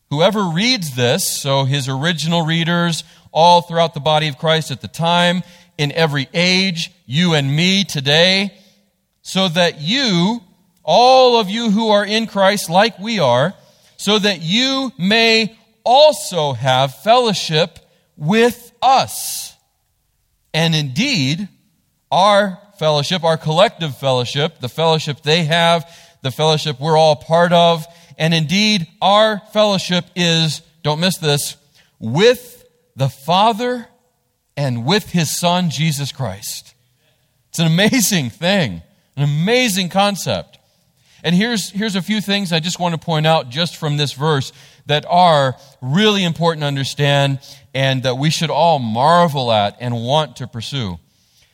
whoever 0.09 0.41
reads 0.41 0.95
this, 0.95 1.41
so 1.41 1.65
his 1.65 1.89
original 1.89 2.45
readers, 2.45 3.03
all 3.33 3.61
throughout 3.61 3.93
the 3.93 3.99
body 3.99 4.29
of 4.29 4.37
Christ 4.37 4.71
at 4.71 4.79
the 4.79 4.87
time, 4.87 5.43
in 5.77 5.91
every 5.91 6.29
age, 6.33 6.93
you 7.05 7.33
and 7.33 7.53
me 7.53 7.83
today, 7.83 8.57
so 9.21 9.49
that 9.49 9.81
you, 9.81 10.43
all 10.81 11.37
of 11.37 11.49
you 11.49 11.69
who 11.69 11.89
are 11.89 12.05
in 12.05 12.25
Christ 12.25 12.69
like 12.69 12.97
we 12.99 13.19
are, 13.19 13.53
so 13.97 14.17
that 14.17 14.41
you 14.41 14.93
may 14.97 15.57
also 15.83 16.53
have 16.53 16.95
fellowship 17.03 17.79
with 18.15 18.71
us. 18.81 19.53
And 20.53 20.73
indeed, 20.73 21.49
our 22.09 22.61
fellowship, 22.79 23.23
our 23.23 23.37
collective 23.37 23.97
fellowship, 23.97 24.59
the 24.59 24.69
fellowship 24.69 25.21
they 25.21 25.43
have, 25.43 25.85
the 26.21 26.31
fellowship 26.31 26.79
we're 26.79 26.97
all 26.97 27.15
part 27.15 27.53
of, 27.53 27.85
and 28.17 28.33
indeed, 28.33 28.87
our 29.01 29.41
fellowship 29.53 30.05
is, 30.15 30.61
don't 30.83 30.99
miss 30.99 31.17
this, 31.17 31.55
with 31.99 32.65
the 32.95 33.09
Father 33.09 33.87
and 34.57 34.85
with 34.85 35.11
His 35.11 35.37
Son, 35.37 35.69
Jesus 35.69 36.11
Christ. 36.11 36.73
It's 37.49 37.59
an 37.59 37.67
amazing 37.67 38.29
thing, 38.29 38.81
an 39.15 39.23
amazing 39.23 39.89
concept. 39.89 40.59
And 41.23 41.35
here's, 41.35 41.69
here's 41.69 41.95
a 41.95 42.01
few 42.01 42.21
things 42.21 42.51
I 42.53 42.59
just 42.59 42.79
want 42.79 42.93
to 42.93 43.05
point 43.05 43.27
out 43.27 43.49
just 43.49 43.77
from 43.77 43.97
this 43.97 44.13
verse 44.13 44.51
that 44.85 45.05
are 45.09 45.55
really 45.81 46.23
important 46.23 46.61
to 46.61 46.67
understand 46.67 47.39
and 47.73 48.03
that 48.03 48.17
we 48.17 48.29
should 48.29 48.49
all 48.49 48.79
marvel 48.79 49.51
at 49.51 49.77
and 49.79 49.95
want 49.95 50.37
to 50.37 50.47
pursue. 50.47 50.97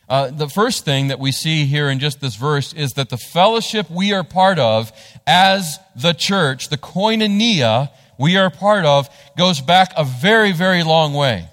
Uh, 0.07 0.29
the 0.29 0.47
first 0.47 0.85
thing 0.85 1.07
that 1.07 1.19
we 1.19 1.31
see 1.31 1.65
here 1.65 1.89
in 1.89 1.99
just 1.99 2.21
this 2.21 2.35
verse 2.35 2.73
is 2.73 2.93
that 2.93 3.09
the 3.09 3.17
fellowship 3.17 3.89
we 3.89 4.13
are 4.13 4.23
part 4.23 4.59
of 4.59 4.91
as 5.25 5.79
the 5.95 6.13
church, 6.13 6.69
the 6.69 6.77
koinonia 6.77 7.89
we 8.19 8.37
are 8.37 8.49
part 8.49 8.85
of, 8.85 9.09
goes 9.35 9.61
back 9.61 9.91
a 9.97 10.03
very, 10.03 10.51
very 10.51 10.83
long 10.83 11.13
way. 11.13 11.49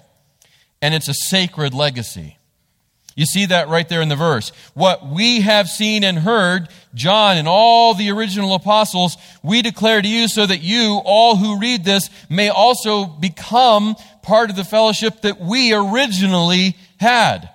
And 0.81 0.93
it's 0.93 1.07
a 1.07 1.13
sacred 1.13 1.73
legacy. 1.73 2.37
You 3.15 3.25
see 3.25 3.45
that 3.47 3.69
right 3.69 3.87
there 3.87 4.01
in 4.01 4.09
the 4.09 4.15
verse. 4.15 4.51
What 4.73 5.07
we 5.07 5.41
have 5.41 5.67
seen 5.67 6.03
and 6.03 6.17
heard, 6.17 6.67
John 6.95 7.37
and 7.37 7.47
all 7.47 7.93
the 7.93 8.09
original 8.11 8.55
apostles, 8.55 9.17
we 9.43 9.61
declare 9.61 10.01
to 10.01 10.07
you 10.07 10.27
so 10.27 10.45
that 10.45 10.61
you, 10.61 10.99
all 11.05 11.35
who 11.35 11.59
read 11.59 11.83
this, 11.83 12.09
may 12.29 12.49
also 12.49 13.05
become 13.05 13.95
part 14.23 14.49
of 14.49 14.55
the 14.55 14.63
fellowship 14.63 15.21
that 15.21 15.39
we 15.39 15.73
originally 15.73 16.75
had. 16.99 17.49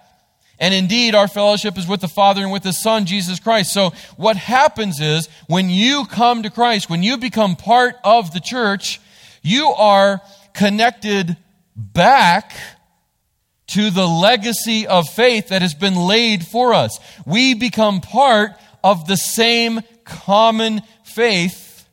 And 0.60 0.74
indeed, 0.74 1.14
our 1.14 1.28
fellowship 1.28 1.78
is 1.78 1.86
with 1.86 2.00
the 2.00 2.08
Father 2.08 2.42
and 2.42 2.50
with 2.50 2.64
the 2.64 2.72
Son, 2.72 3.06
Jesus 3.06 3.38
Christ. 3.38 3.72
So 3.72 3.92
what 4.16 4.36
happens 4.36 5.00
is 5.00 5.28
when 5.46 5.70
you 5.70 6.04
come 6.06 6.42
to 6.42 6.50
Christ, 6.50 6.90
when 6.90 7.02
you 7.02 7.16
become 7.16 7.54
part 7.54 7.96
of 8.02 8.32
the 8.32 8.40
church, 8.40 9.00
you 9.42 9.68
are 9.68 10.20
connected 10.54 11.36
back 11.76 12.52
to 13.68 13.90
the 13.90 14.06
legacy 14.06 14.86
of 14.86 15.08
faith 15.08 15.48
that 15.48 15.62
has 15.62 15.74
been 15.74 15.94
laid 15.94 16.44
for 16.44 16.74
us. 16.74 16.98
We 17.24 17.54
become 17.54 18.00
part 18.00 18.52
of 18.82 19.06
the 19.06 19.16
same 19.16 19.80
common 20.04 20.82
faith 21.04 21.86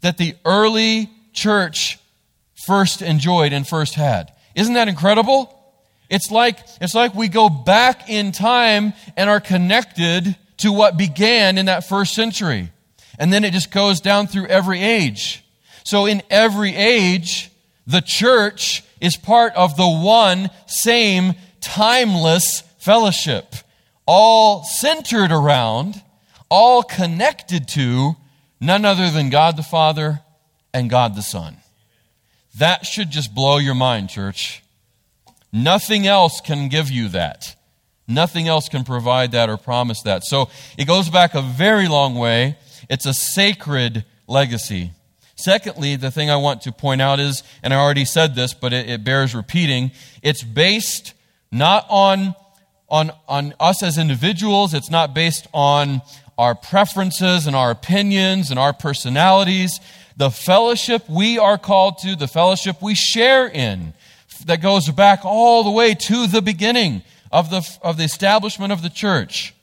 that 0.00 0.18
the 0.18 0.34
early 0.44 1.10
church 1.32 1.98
first 2.66 3.02
enjoyed 3.02 3.52
and 3.52 3.66
first 3.66 3.94
had. 3.94 4.32
Isn't 4.54 4.74
that 4.74 4.88
incredible? 4.88 5.51
It's 6.12 6.30
like, 6.30 6.58
it's 6.78 6.94
like 6.94 7.14
we 7.14 7.28
go 7.28 7.48
back 7.48 8.10
in 8.10 8.32
time 8.32 8.92
and 9.16 9.30
are 9.30 9.40
connected 9.40 10.36
to 10.58 10.70
what 10.70 10.98
began 10.98 11.56
in 11.56 11.66
that 11.66 11.88
first 11.88 12.12
century. 12.12 12.70
And 13.18 13.32
then 13.32 13.44
it 13.44 13.54
just 13.54 13.70
goes 13.70 14.02
down 14.02 14.26
through 14.26 14.48
every 14.48 14.82
age. 14.82 15.42
So 15.84 16.04
in 16.04 16.22
every 16.28 16.76
age, 16.76 17.50
the 17.86 18.02
church 18.02 18.84
is 19.00 19.16
part 19.16 19.54
of 19.54 19.78
the 19.78 19.88
one 19.88 20.50
same 20.66 21.32
timeless 21.62 22.60
fellowship, 22.78 23.54
all 24.04 24.64
centered 24.64 25.32
around, 25.32 26.02
all 26.50 26.82
connected 26.82 27.66
to 27.68 28.16
none 28.60 28.84
other 28.84 29.10
than 29.10 29.30
God 29.30 29.56
the 29.56 29.62
Father 29.62 30.20
and 30.74 30.90
God 30.90 31.14
the 31.14 31.22
Son. 31.22 31.56
That 32.58 32.84
should 32.84 33.10
just 33.10 33.34
blow 33.34 33.56
your 33.56 33.74
mind, 33.74 34.10
church. 34.10 34.61
Nothing 35.52 36.06
else 36.06 36.40
can 36.40 36.68
give 36.68 36.90
you 36.90 37.08
that. 37.08 37.56
Nothing 38.08 38.48
else 38.48 38.68
can 38.68 38.84
provide 38.84 39.32
that 39.32 39.48
or 39.48 39.56
promise 39.56 40.02
that. 40.02 40.24
So 40.24 40.48
it 40.78 40.86
goes 40.86 41.08
back 41.08 41.34
a 41.34 41.42
very 41.42 41.88
long 41.88 42.14
way. 42.14 42.56
It's 42.88 43.06
a 43.06 43.14
sacred 43.14 44.04
legacy. 44.26 44.92
Secondly, 45.36 45.96
the 45.96 46.10
thing 46.10 46.30
I 46.30 46.36
want 46.36 46.62
to 46.62 46.72
point 46.72 47.00
out 47.00 47.20
is, 47.20 47.42
and 47.62 47.74
I 47.74 47.78
already 47.78 48.04
said 48.04 48.34
this, 48.34 48.54
but 48.54 48.72
it, 48.72 48.88
it 48.88 49.04
bears 49.04 49.34
repeating, 49.34 49.92
it's 50.22 50.42
based 50.42 51.14
not 51.50 51.86
on, 51.88 52.34
on, 52.88 53.12
on 53.28 53.54
us 53.58 53.82
as 53.82 53.98
individuals, 53.98 54.74
it's 54.74 54.90
not 54.90 55.14
based 55.14 55.46
on 55.52 56.02
our 56.38 56.54
preferences 56.54 57.46
and 57.46 57.54
our 57.54 57.70
opinions 57.70 58.50
and 58.50 58.58
our 58.58 58.72
personalities. 58.72 59.80
The 60.16 60.30
fellowship 60.30 61.08
we 61.08 61.38
are 61.38 61.58
called 61.58 61.98
to, 61.98 62.16
the 62.16 62.28
fellowship 62.28 62.82
we 62.82 62.94
share 62.94 63.48
in, 63.48 63.94
that 64.46 64.62
goes 64.62 64.88
back 64.90 65.24
all 65.24 65.64
the 65.64 65.70
way 65.70 65.94
to 65.94 66.26
the 66.26 66.42
beginning 66.42 67.02
of 67.30 67.50
the, 67.50 67.66
of 67.82 67.96
the 67.96 68.04
establishment 68.04 68.72
of 68.72 68.82
the 68.82 68.90
church. 68.90 69.54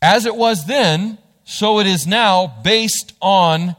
As 0.00 0.26
it 0.26 0.36
was 0.36 0.66
then, 0.66 1.18
so 1.44 1.80
it 1.80 1.86
is 1.86 2.06
now, 2.06 2.46
based 2.62 3.12
on 3.20 3.74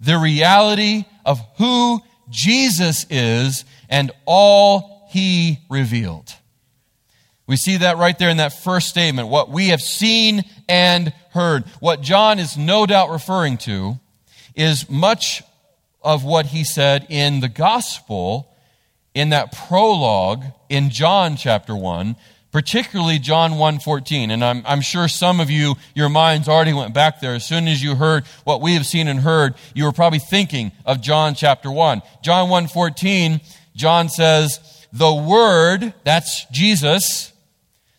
the 0.00 0.18
reality 0.18 1.04
of 1.24 1.40
who 1.58 2.00
Jesus 2.30 3.06
is 3.10 3.64
and 3.88 4.10
all 4.24 5.08
he 5.10 5.58
revealed. 5.68 6.34
We 7.46 7.56
see 7.56 7.78
that 7.78 7.98
right 7.98 8.16
there 8.18 8.30
in 8.30 8.36
that 8.36 8.52
first 8.52 8.88
statement. 8.88 9.28
What 9.28 9.50
we 9.50 9.68
have 9.68 9.80
seen 9.80 10.44
and 10.68 11.12
heard. 11.32 11.64
What 11.80 12.00
John 12.00 12.38
is 12.38 12.56
no 12.56 12.86
doubt 12.86 13.10
referring 13.10 13.58
to 13.58 13.98
is 14.54 14.88
much 14.88 15.42
of 16.02 16.24
what 16.24 16.46
he 16.46 16.64
said 16.64 17.06
in 17.10 17.40
the 17.40 17.48
gospel 17.48 18.49
in 19.14 19.30
that 19.30 19.52
prologue 19.52 20.44
in 20.68 20.90
John 20.90 21.36
chapter 21.36 21.74
1, 21.74 22.16
particularly 22.52 23.18
John 23.18 23.52
1:14. 23.52 24.30
And 24.30 24.44
I'm, 24.44 24.62
I'm 24.66 24.80
sure 24.80 25.08
some 25.08 25.40
of 25.40 25.50
you, 25.50 25.74
your 25.94 26.08
minds 26.08 26.48
already 26.48 26.72
went 26.72 26.94
back 26.94 27.20
there. 27.20 27.34
As 27.34 27.44
soon 27.44 27.68
as 27.68 27.82
you 27.82 27.96
heard 27.96 28.24
what 28.44 28.60
we 28.60 28.74
have 28.74 28.86
seen 28.86 29.08
and 29.08 29.20
heard, 29.20 29.54
you 29.74 29.84
were 29.84 29.92
probably 29.92 30.18
thinking 30.18 30.72
of 30.84 31.00
John 31.00 31.34
chapter 31.34 31.70
1. 31.70 32.02
John 32.22 32.48
1:14, 32.48 33.40
John 33.74 34.08
says, 34.08 34.60
"The 34.92 35.12
word, 35.12 35.92
that's 36.04 36.46
Jesus, 36.52 37.32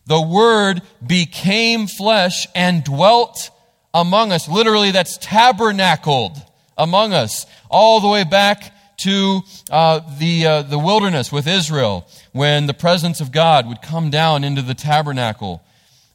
the 0.05 0.21
word 0.21 0.81
became 1.05 1.87
flesh 1.87 2.47
and 2.55 2.83
dwelt 2.83 3.49
among 3.93 4.31
us." 4.31 4.47
Literally 4.47 4.91
that's 4.91 5.17
tabernacled 5.17 6.41
among 6.77 7.13
us 7.13 7.45
all 7.69 7.99
the 7.99 8.07
way 8.07 8.23
back 8.23 8.73
to 9.03 9.41
uh, 9.69 10.01
the, 10.19 10.45
uh, 10.45 10.61
the 10.63 10.79
wilderness 10.79 11.31
with 11.31 11.47
Israel 11.47 12.07
when 12.31 12.67
the 12.67 12.73
presence 12.73 13.21
of 13.21 13.31
God 13.31 13.67
would 13.67 13.81
come 13.81 14.09
down 14.09 14.43
into 14.43 14.61
the 14.61 14.73
tabernacle 14.73 15.63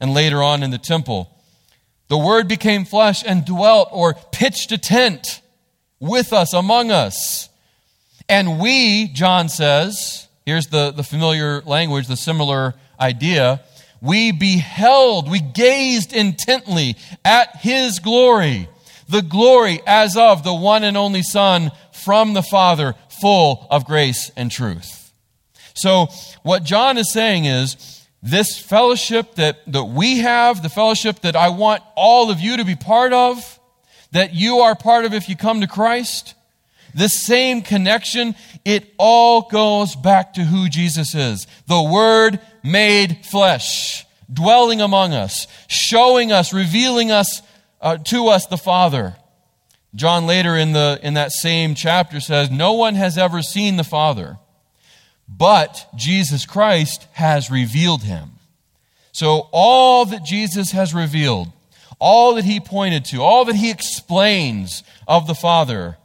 and 0.01 0.13
later 0.13 0.43
on 0.43 0.63
in 0.63 0.71
the 0.71 0.79
temple. 0.79 1.31
The 2.09 2.19
Word 2.19 2.49
became 2.49 2.85
flesh 2.85 3.25
and 3.27 3.45
dwelt 3.45 3.89
or 3.93 4.15
pitched 4.33 4.71
a 4.73 4.79
tent 4.79 5.41
with 5.99 6.33
us, 6.33 6.53
among 6.53 6.91
us. 6.91 7.49
And 8.29 8.61
we, 8.61 9.09
John 9.09 9.49
says, 9.49 10.29
here's 10.45 10.67
the, 10.67 10.93
the 10.93 11.03
familiar 11.03 11.63
language, 11.63 12.07
the 12.07 12.17
similar 12.17 12.75
idea. 13.01 13.63
We 14.01 14.33
beheld, 14.33 15.31
we 15.31 15.41
gazed 15.41 16.13
intently 16.13 16.97
at 17.25 17.57
His 17.57 17.99
glory, 17.99 18.69
the 19.09 19.23
glory 19.23 19.81
as 19.87 20.17
of 20.17 20.45
the 20.45 20.55
one 20.55 20.85
and 20.85 20.97
only 20.97 21.23
Son 21.23 21.71
from 22.07 22.35
the 22.35 22.43
Father, 22.43 22.95
full 23.21 23.67
of 23.69 23.85
grace 23.85 24.31
and 24.37 24.49
truth. 24.49 25.13
So, 25.75 26.07
what 26.45 26.63
John 26.63 26.99
is 26.99 27.13
saying 27.13 27.47
is 27.47 28.07
this 28.23 28.57
fellowship 28.57 29.35
that, 29.35 29.59
that 29.73 29.87
we 29.87 30.19
have, 30.19 30.63
the 30.63 30.69
fellowship 30.69 31.23
that 31.23 31.35
I 31.35 31.49
want 31.49 31.83
all 31.97 32.31
of 32.31 32.39
you 32.39 32.59
to 32.59 32.65
be 32.65 32.77
part 32.77 33.13
of, 33.13 33.59
that 34.13 34.33
you 34.33 34.59
are 34.59 34.77
part 34.77 35.05
of 35.05 35.15
if 35.15 35.29
you 35.29 35.35
come 35.35 35.63
to 35.63 35.67
Christ, 35.67 36.37
this 36.95 37.21
same 37.21 37.61
connection, 37.61 38.37
it 38.65 38.95
all 38.99 39.43
goes 39.43 39.97
back 39.97 40.35
to 40.35 40.45
who 40.45 40.69
Jesus 40.69 41.13
is. 41.13 41.49
The 41.67 41.83
Word 41.83 42.39
made 42.63 43.27
flesh, 43.27 44.07
dwelling 44.33 44.81
among 44.81 45.13
us, 45.13 45.49
showing 45.67 46.31
us, 46.31 46.53
revealing 46.53 47.11
us 47.11 47.43
uh, 47.81 47.97
to 47.97 48.29
us 48.29 48.47
the 48.47 48.57
Father. 48.57 49.17
John 49.97 50.27
later 50.27 50.57
in, 50.57 50.73
the, 50.73 51.01
in 51.03 51.15
that 51.15 51.33
same 51.33 51.75
chapter 51.75 52.21
says, 52.21 52.51
No 52.51 52.75
one 52.75 52.95
has 52.95 53.17
ever 53.17 53.41
seen 53.43 53.77
the 53.77 53.85
Father, 53.85 54.39
but 55.27 55.89
Jesus 55.97 56.45
Christ 56.45 57.07
has 57.13 57.51
revealed 57.51 58.03
him. 58.03 58.33
So 59.13 59.49
all 59.51 60.05
that 60.05 60.23
Jesus 60.23 60.73
has 60.73 60.93
revealed, 60.93 61.51
all 61.99 62.35
that 62.35 62.45
he 62.45 62.61
pointed 62.61 63.07
to, 63.07 63.23
all 63.23 63.47
that 63.47 63.57
he 63.57 63.71
explains 63.71 64.85
of 65.09 65.27
the 65.27 65.35
Father, 65.35 65.97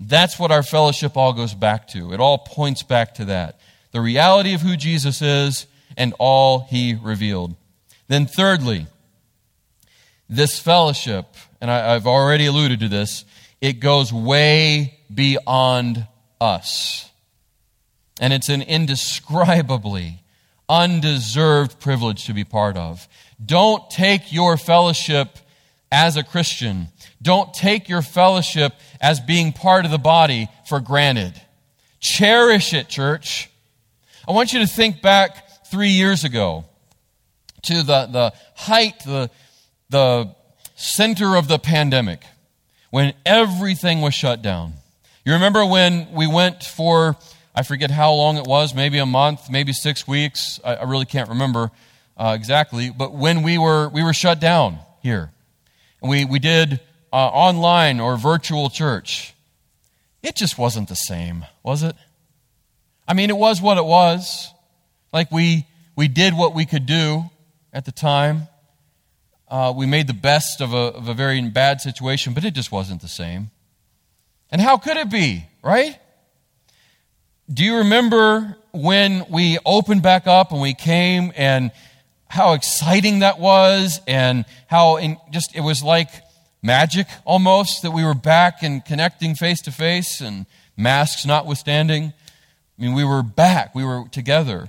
that's 0.00 0.38
what 0.38 0.50
our 0.50 0.62
fellowship 0.62 1.14
all 1.14 1.34
goes 1.34 1.52
back 1.52 1.86
to. 1.88 2.14
It 2.14 2.20
all 2.20 2.38
points 2.38 2.82
back 2.82 3.14
to 3.16 3.26
that. 3.26 3.60
The 3.90 4.00
reality 4.00 4.54
of 4.54 4.62
who 4.62 4.76
Jesus 4.76 5.20
is 5.20 5.66
and 5.98 6.14
all 6.18 6.60
he 6.60 6.96
revealed. 7.00 7.56
Then, 8.06 8.26
thirdly, 8.26 8.86
this 10.30 10.58
fellowship 10.58 11.26
and 11.60 11.70
I, 11.70 11.92
have 11.92 12.06
already 12.06 12.46
alluded 12.46 12.80
to 12.80 12.88
this, 12.88 13.24
it 13.60 13.74
goes 13.74 14.12
way 14.12 15.00
beyond 15.12 16.06
us. 16.40 17.10
And 18.20 18.32
it's 18.32 18.48
an 18.48 18.62
indescribably 18.62 20.22
undeserved 20.68 21.80
privilege 21.80 22.26
to 22.26 22.34
be 22.34 22.44
part 22.44 22.76
of. 22.76 23.08
Don't 23.44 23.88
take 23.90 24.32
your 24.32 24.56
fellowship 24.56 25.38
as 25.90 26.16
a 26.16 26.22
Christian. 26.22 26.88
Don't 27.22 27.52
take 27.54 27.88
your 27.88 28.02
fellowship 28.02 28.74
as 29.00 29.20
being 29.20 29.52
part 29.52 29.84
of 29.84 29.90
the 29.90 29.98
body 29.98 30.48
for 30.66 30.80
granted. 30.80 31.40
Cherish 32.00 32.74
it, 32.74 32.88
church. 32.88 33.50
I 34.26 34.32
want 34.32 34.52
you 34.52 34.60
to 34.60 34.66
think 34.66 35.00
back 35.00 35.66
three 35.66 35.90
years 35.90 36.24
ago 36.24 36.64
to 37.62 37.82
the, 37.82 38.06
the 38.06 38.32
height, 38.54 39.02
the, 39.04 39.30
the 39.90 40.34
center 40.78 41.34
of 41.36 41.48
the 41.48 41.58
pandemic, 41.58 42.22
when 42.90 43.12
everything 43.26 44.00
was 44.00 44.14
shut 44.14 44.42
down. 44.42 44.74
You 45.24 45.32
remember 45.32 45.66
when 45.66 46.12
we 46.12 46.26
went 46.26 46.62
for, 46.62 47.16
I 47.54 47.64
forget 47.64 47.90
how 47.90 48.12
long 48.12 48.36
it 48.36 48.46
was, 48.46 48.74
maybe 48.74 48.98
a 48.98 49.04
month, 49.04 49.50
maybe 49.50 49.72
six 49.72 50.06
weeks. 50.06 50.60
I, 50.64 50.76
I 50.76 50.84
really 50.84 51.04
can't 51.04 51.28
remember 51.28 51.72
uh, 52.16 52.34
exactly. 52.38 52.90
But 52.90 53.12
when 53.12 53.42
we 53.42 53.58
were, 53.58 53.88
we 53.88 54.04
were 54.04 54.14
shut 54.14 54.40
down 54.40 54.78
here, 55.02 55.32
and 56.00 56.08
we, 56.08 56.24
we 56.24 56.38
did 56.38 56.80
uh, 57.12 57.16
online 57.16 57.98
or 57.98 58.16
virtual 58.16 58.70
church, 58.70 59.34
it 60.22 60.36
just 60.36 60.58
wasn't 60.58 60.88
the 60.88 60.94
same, 60.94 61.44
was 61.62 61.82
it? 61.82 61.96
I 63.06 63.14
mean, 63.14 63.30
it 63.30 63.36
was 63.36 63.60
what 63.60 63.78
it 63.78 63.84
was. 63.84 64.52
Like 65.12 65.32
we, 65.32 65.66
we 65.96 66.06
did 66.06 66.34
what 66.34 66.54
we 66.54 66.66
could 66.66 66.86
do 66.86 67.24
at 67.72 67.84
the 67.84 67.92
time. 67.92 68.46
Uh, 69.50 69.72
we 69.74 69.86
made 69.86 70.06
the 70.06 70.14
best 70.14 70.60
of 70.60 70.74
a, 70.74 70.92
of 70.92 71.08
a 71.08 71.14
very 71.14 71.40
bad 71.48 71.80
situation, 71.80 72.34
but 72.34 72.44
it 72.44 72.52
just 72.52 72.70
wasn't 72.70 73.00
the 73.00 73.08
same. 73.08 73.50
And 74.50 74.60
how 74.60 74.76
could 74.76 74.98
it 74.98 75.10
be, 75.10 75.46
right? 75.62 75.98
Do 77.52 77.64
you 77.64 77.78
remember 77.78 78.58
when 78.72 79.24
we 79.30 79.58
opened 79.64 80.02
back 80.02 80.26
up 80.26 80.52
and 80.52 80.60
we 80.60 80.74
came 80.74 81.32
and 81.34 81.70
how 82.28 82.52
exciting 82.52 83.20
that 83.20 83.38
was 83.38 84.00
and 84.06 84.44
how 84.66 84.98
just 85.30 85.56
it 85.56 85.62
was 85.62 85.82
like 85.82 86.10
magic 86.62 87.06
almost 87.24 87.80
that 87.82 87.92
we 87.92 88.04
were 88.04 88.14
back 88.14 88.62
and 88.62 88.84
connecting 88.84 89.34
face 89.34 89.62
to 89.62 89.72
face 89.72 90.20
and 90.20 90.44
masks 90.76 91.24
notwithstanding? 91.24 92.12
I 92.78 92.82
mean, 92.82 92.92
we 92.92 93.04
were 93.04 93.22
back, 93.22 93.74
we 93.74 93.82
were 93.82 94.04
together. 94.12 94.68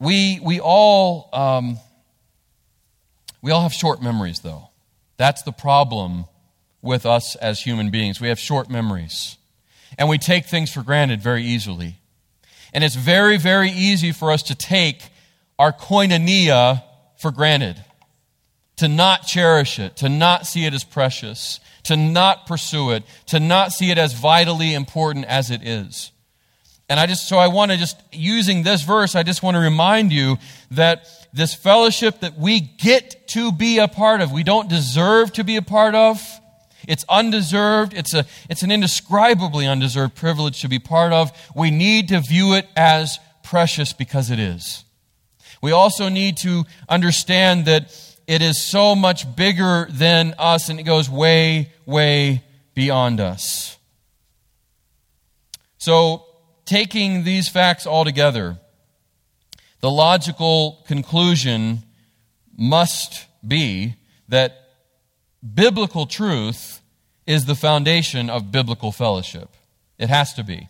We, 0.00 0.40
we 0.42 0.58
all. 0.58 1.28
Um, 1.32 1.78
we 3.42 3.50
all 3.50 3.62
have 3.62 3.72
short 3.72 4.00
memories, 4.00 4.40
though. 4.40 4.70
That's 5.16 5.42
the 5.42 5.52
problem 5.52 6.24
with 6.80 7.04
us 7.04 7.36
as 7.36 7.60
human 7.60 7.90
beings. 7.90 8.20
We 8.20 8.28
have 8.28 8.38
short 8.38 8.70
memories. 8.70 9.36
And 9.98 10.08
we 10.08 10.18
take 10.18 10.46
things 10.46 10.72
for 10.72 10.82
granted 10.82 11.20
very 11.20 11.44
easily. 11.44 11.96
And 12.72 12.82
it's 12.82 12.94
very, 12.94 13.36
very 13.36 13.70
easy 13.70 14.12
for 14.12 14.30
us 14.30 14.42
to 14.44 14.54
take 14.54 15.10
our 15.58 15.72
koinonia 15.72 16.82
for 17.18 17.30
granted, 17.30 17.84
to 18.76 18.88
not 18.88 19.26
cherish 19.26 19.78
it, 19.78 19.96
to 19.98 20.08
not 20.08 20.46
see 20.46 20.64
it 20.64 20.72
as 20.72 20.82
precious, 20.82 21.60
to 21.84 21.96
not 21.96 22.46
pursue 22.46 22.92
it, 22.92 23.04
to 23.26 23.38
not 23.38 23.72
see 23.72 23.90
it 23.90 23.98
as 23.98 24.14
vitally 24.14 24.72
important 24.74 25.26
as 25.26 25.50
it 25.50 25.62
is. 25.62 26.10
And 26.88 26.98
I 26.98 27.06
just, 27.06 27.28
so 27.28 27.38
I 27.38 27.48
want 27.48 27.70
to 27.70 27.76
just, 27.76 28.00
using 28.12 28.62
this 28.62 28.82
verse, 28.82 29.14
I 29.14 29.22
just 29.22 29.42
want 29.42 29.56
to 29.56 29.60
remind 29.60 30.12
you 30.12 30.38
that 30.72 31.06
this 31.32 31.54
fellowship 31.54 32.20
that 32.20 32.38
we 32.38 32.60
get 32.60 33.26
to 33.28 33.52
be 33.52 33.78
a 33.78 33.88
part 33.88 34.20
of, 34.20 34.32
we 34.32 34.42
don't 34.42 34.68
deserve 34.68 35.32
to 35.34 35.44
be 35.44 35.56
a 35.56 35.62
part 35.62 35.94
of. 35.94 36.20
It's 36.86 37.04
undeserved. 37.08 37.94
It's, 37.94 38.12
a, 38.12 38.26
it's 38.50 38.62
an 38.62 38.70
indescribably 38.70 39.66
undeserved 39.66 40.14
privilege 40.14 40.60
to 40.62 40.68
be 40.68 40.78
part 40.78 41.12
of. 41.12 41.30
We 41.54 41.70
need 41.70 42.08
to 42.08 42.20
view 42.20 42.54
it 42.54 42.66
as 42.76 43.18
precious 43.42 43.92
because 43.92 44.30
it 44.30 44.38
is. 44.38 44.84
We 45.62 45.70
also 45.70 46.08
need 46.08 46.38
to 46.38 46.64
understand 46.88 47.66
that 47.66 47.96
it 48.26 48.42
is 48.42 48.60
so 48.60 48.94
much 48.94 49.36
bigger 49.36 49.86
than 49.90 50.34
us 50.38 50.68
and 50.68 50.80
it 50.80 50.84
goes 50.84 51.08
way, 51.08 51.72
way 51.86 52.42
beyond 52.74 53.20
us. 53.20 53.76
So, 55.78 56.26
taking 56.64 57.24
these 57.24 57.48
facts 57.48 57.86
all 57.86 58.04
together, 58.04 58.58
the 59.82 59.90
logical 59.90 60.82
conclusion 60.86 61.82
must 62.56 63.26
be 63.46 63.96
that 64.28 64.68
biblical 65.54 66.06
truth 66.06 66.80
is 67.26 67.44
the 67.44 67.56
foundation 67.56 68.30
of 68.30 68.52
biblical 68.52 68.92
fellowship. 68.92 69.50
It 69.98 70.08
has 70.08 70.32
to 70.34 70.44
be. 70.44 70.68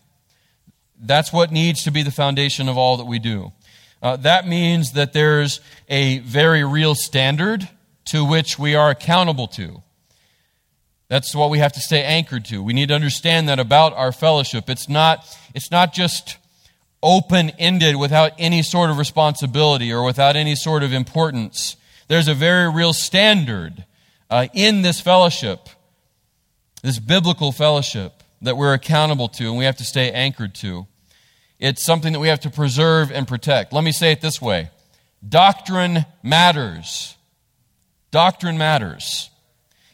That's 0.99 1.31
what 1.31 1.51
needs 1.51 1.83
to 1.83 1.91
be 1.91 2.01
the 2.01 2.11
foundation 2.11 2.67
of 2.67 2.77
all 2.77 2.97
that 2.97 3.05
we 3.05 3.19
do. 3.19 3.53
Uh, 4.01 4.17
that 4.17 4.47
means 4.47 4.93
that 4.93 5.13
there's 5.13 5.61
a 5.87 6.19
very 6.19 6.63
real 6.63 6.95
standard 6.95 7.69
to 8.05 8.25
which 8.25 8.57
we 8.57 8.73
are 8.73 8.89
accountable 8.89 9.47
to. 9.47 9.83
That's 11.07 11.35
what 11.35 11.51
we 11.51 11.59
have 11.59 11.73
to 11.73 11.79
stay 11.79 12.03
anchored 12.03 12.45
to. 12.45 12.63
We 12.63 12.73
need 12.73 12.89
to 12.89 12.95
understand 12.95 13.47
that 13.47 13.59
about 13.59 13.93
our 13.93 14.11
fellowship. 14.11 14.69
It's 14.69 14.89
not, 14.89 15.25
it's 15.53 15.69
not 15.69 15.93
just 15.93 16.37
open 17.03 17.51
ended 17.59 17.97
without 17.97 18.31
any 18.39 18.63
sort 18.63 18.89
of 18.89 18.97
responsibility 18.97 19.91
or 19.91 20.03
without 20.03 20.35
any 20.35 20.55
sort 20.55 20.81
of 20.81 20.93
importance. 20.93 21.75
There's 22.07 22.27
a 22.27 22.33
very 22.33 22.71
real 22.71 22.93
standard 22.93 23.85
uh, 24.29 24.47
in 24.53 24.81
this 24.81 24.99
fellowship, 24.99 25.69
this 26.81 26.97
biblical 26.97 27.51
fellowship 27.51 28.23
that 28.41 28.57
we're 28.57 28.73
accountable 28.73 29.27
to 29.27 29.49
and 29.49 29.57
we 29.57 29.65
have 29.65 29.77
to 29.77 29.83
stay 29.83 30.11
anchored 30.11 30.55
to. 30.55 30.87
It's 31.59 31.85
something 31.85 32.13
that 32.13 32.19
we 32.19 32.29
have 32.29 32.41
to 32.41 32.49
preserve 32.49 33.11
and 33.11 33.27
protect. 33.27 33.73
Let 33.73 33.83
me 33.83 33.91
say 33.91 34.11
it 34.11 34.21
this 34.21 34.41
way 34.41 34.71
doctrine 35.27 36.05
matters. 36.23 37.15
Doctrine 38.11 38.57
matters. 38.57 39.29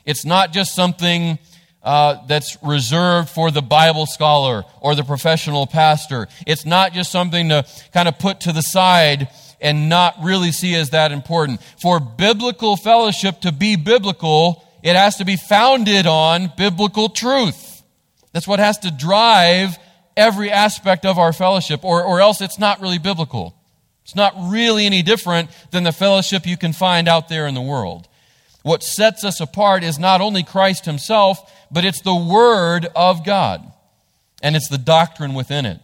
It's 0.06 0.26
not 0.26 0.52
just 0.52 0.76
something 0.76 1.40
uh, 1.84 2.26
that's 2.28 2.58
reserved 2.62 3.30
for 3.30 3.52
the 3.52 3.62
Bible 3.62 4.06
scholar 4.06 4.64
or 4.82 4.96
the 4.96 5.04
professional 5.04 5.66
pastor. 5.66 6.28
It's 6.46 6.66
not 6.66 6.94
just 6.94 7.12
something 7.12 7.50
to 7.50 7.66
kind 7.94 8.08
of 8.08 8.20
put 8.20 8.42
to 8.42 8.52
the 8.52 8.62
side 8.62 9.30
and 9.62 9.90
not 9.90 10.16
really 10.22 10.52
see 10.52 10.76
as 10.76 10.90
that 10.92 11.12
important. 11.12 11.62
For 11.82 12.00
biblical 12.00 12.76
fellowship 12.76 13.42
to 13.42 13.52
be 13.52 13.76
biblical, 13.76 14.66
it 14.84 14.96
has 14.96 15.18
to 15.18 15.26
be 15.26 15.36
founded 15.36 16.06
on 16.06 16.52
biblical 16.58 17.10
truth. 17.10 17.84
That's 18.32 18.48
what 18.48 18.60
has 18.60 18.78
to 18.80 18.92
drive 18.92 19.78
every 20.16 20.52
aspect 20.52 21.06
of 21.06 21.18
our 21.18 21.34
fellowship, 21.34 21.84
or, 21.84 22.04
or 22.04 22.20
else 22.20 22.42
it's 22.42 22.60
not 22.60 22.82
really 22.82 23.00
biblical. 23.00 23.56
It's 24.04 24.16
not 24.16 24.34
really 24.52 24.86
any 24.86 25.02
different 25.02 25.50
than 25.72 25.84
the 25.84 25.92
fellowship 25.92 26.46
you 26.46 26.58
can 26.58 26.74
find 26.74 27.08
out 27.08 27.30
there 27.30 27.48
in 27.48 27.54
the 27.54 27.62
world. 27.62 28.08
What 28.64 28.84
sets 28.84 29.24
us 29.24 29.40
apart 29.40 29.84
is 29.84 29.98
not 29.98 30.22
only 30.22 30.44
Christ 30.44 30.86
Himself, 30.86 31.40
but 31.72 31.86
it's 31.86 32.02
the 32.02 32.16
Word 32.16 32.88
of 32.96 33.26
God. 33.26 33.72
And 34.42 34.56
it's 34.56 34.70
the 34.70 34.78
doctrine 34.78 35.34
within 35.34 35.66
it. 35.66 35.80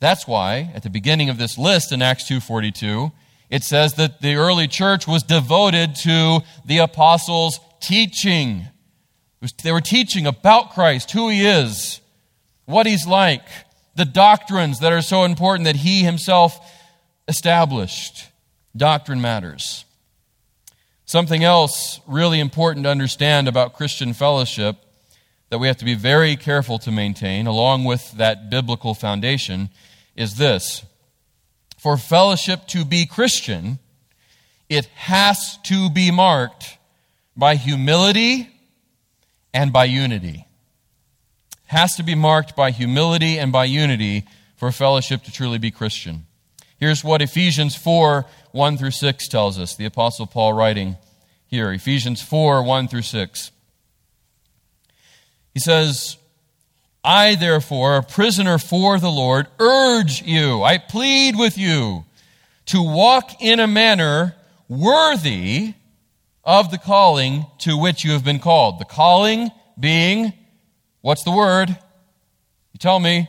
That's 0.00 0.26
why, 0.26 0.70
at 0.74 0.82
the 0.82 0.90
beginning 0.90 1.30
of 1.30 1.38
this 1.38 1.56
list 1.56 1.92
in 1.92 2.02
Acts 2.02 2.24
2.42, 2.24 3.12
it 3.50 3.62
says 3.62 3.94
that 3.94 4.20
the 4.20 4.34
early 4.34 4.68
church 4.68 5.06
was 5.06 5.22
devoted 5.22 5.94
to 5.96 6.40
the 6.64 6.78
apostles' 6.78 7.60
teaching. 7.80 8.66
They 9.62 9.72
were 9.72 9.80
teaching 9.80 10.26
about 10.26 10.72
Christ, 10.72 11.10
who 11.10 11.28
He 11.28 11.46
is, 11.46 12.00
what 12.64 12.86
He's 12.86 13.06
like, 13.06 13.44
the 13.96 14.04
doctrines 14.04 14.80
that 14.80 14.92
are 14.92 15.02
so 15.02 15.24
important 15.24 15.66
that 15.66 15.76
He 15.76 16.02
Himself 16.02 16.58
established. 17.28 18.28
Doctrine 18.76 19.20
matters. 19.20 19.83
Something 21.06 21.44
else 21.44 22.00
really 22.06 22.40
important 22.40 22.84
to 22.84 22.90
understand 22.90 23.46
about 23.46 23.74
Christian 23.74 24.14
fellowship 24.14 24.76
that 25.50 25.58
we 25.58 25.66
have 25.66 25.76
to 25.76 25.84
be 25.84 25.94
very 25.94 26.36
careful 26.36 26.78
to 26.80 26.90
maintain, 26.90 27.46
along 27.46 27.84
with 27.84 28.12
that 28.12 28.50
biblical 28.50 28.94
foundation, 28.94 29.68
is 30.16 30.36
this. 30.36 30.84
For 31.78 31.96
fellowship 31.98 32.66
to 32.68 32.84
be 32.84 33.04
Christian, 33.04 33.78
it 34.68 34.86
has 34.86 35.58
to 35.64 35.90
be 35.90 36.10
marked 36.10 36.78
by 37.36 37.56
humility 37.56 38.48
and 39.52 39.72
by 39.72 39.84
unity. 39.84 40.46
Has 41.66 41.96
to 41.96 42.02
be 42.02 42.14
marked 42.14 42.56
by 42.56 42.70
humility 42.70 43.38
and 43.38 43.52
by 43.52 43.66
unity 43.66 44.24
for 44.56 44.72
fellowship 44.72 45.22
to 45.24 45.32
truly 45.32 45.58
be 45.58 45.70
Christian. 45.70 46.26
Here's 46.84 47.02
what 47.02 47.22
Ephesians 47.22 47.74
4 47.74 48.26
1 48.52 48.76
through 48.76 48.90
6 48.90 49.28
tells 49.28 49.58
us, 49.58 49.74
the 49.74 49.86
Apostle 49.86 50.26
Paul 50.26 50.52
writing 50.52 50.98
here, 51.46 51.72
Ephesians 51.72 52.20
4 52.20 52.62
1 52.62 52.88
through 52.88 53.00
6. 53.00 53.50
He 55.54 55.60
says, 55.60 56.18
I, 57.02 57.36
therefore, 57.36 57.96
a 57.96 58.02
prisoner 58.02 58.58
for 58.58 58.98
the 58.98 59.10
Lord, 59.10 59.46
urge 59.58 60.20
you, 60.24 60.62
I 60.62 60.76
plead 60.76 61.38
with 61.38 61.56
you, 61.56 62.04
to 62.66 62.82
walk 62.82 63.40
in 63.40 63.60
a 63.60 63.66
manner 63.66 64.36
worthy 64.68 65.72
of 66.44 66.70
the 66.70 66.76
calling 66.76 67.46
to 67.60 67.78
which 67.78 68.04
you 68.04 68.12
have 68.12 68.26
been 68.26 68.40
called. 68.40 68.78
The 68.78 68.84
calling 68.84 69.50
being, 69.80 70.34
what's 71.00 71.24
the 71.24 71.32
word? 71.32 71.70
You 71.70 72.78
tell 72.78 73.00
me. 73.00 73.26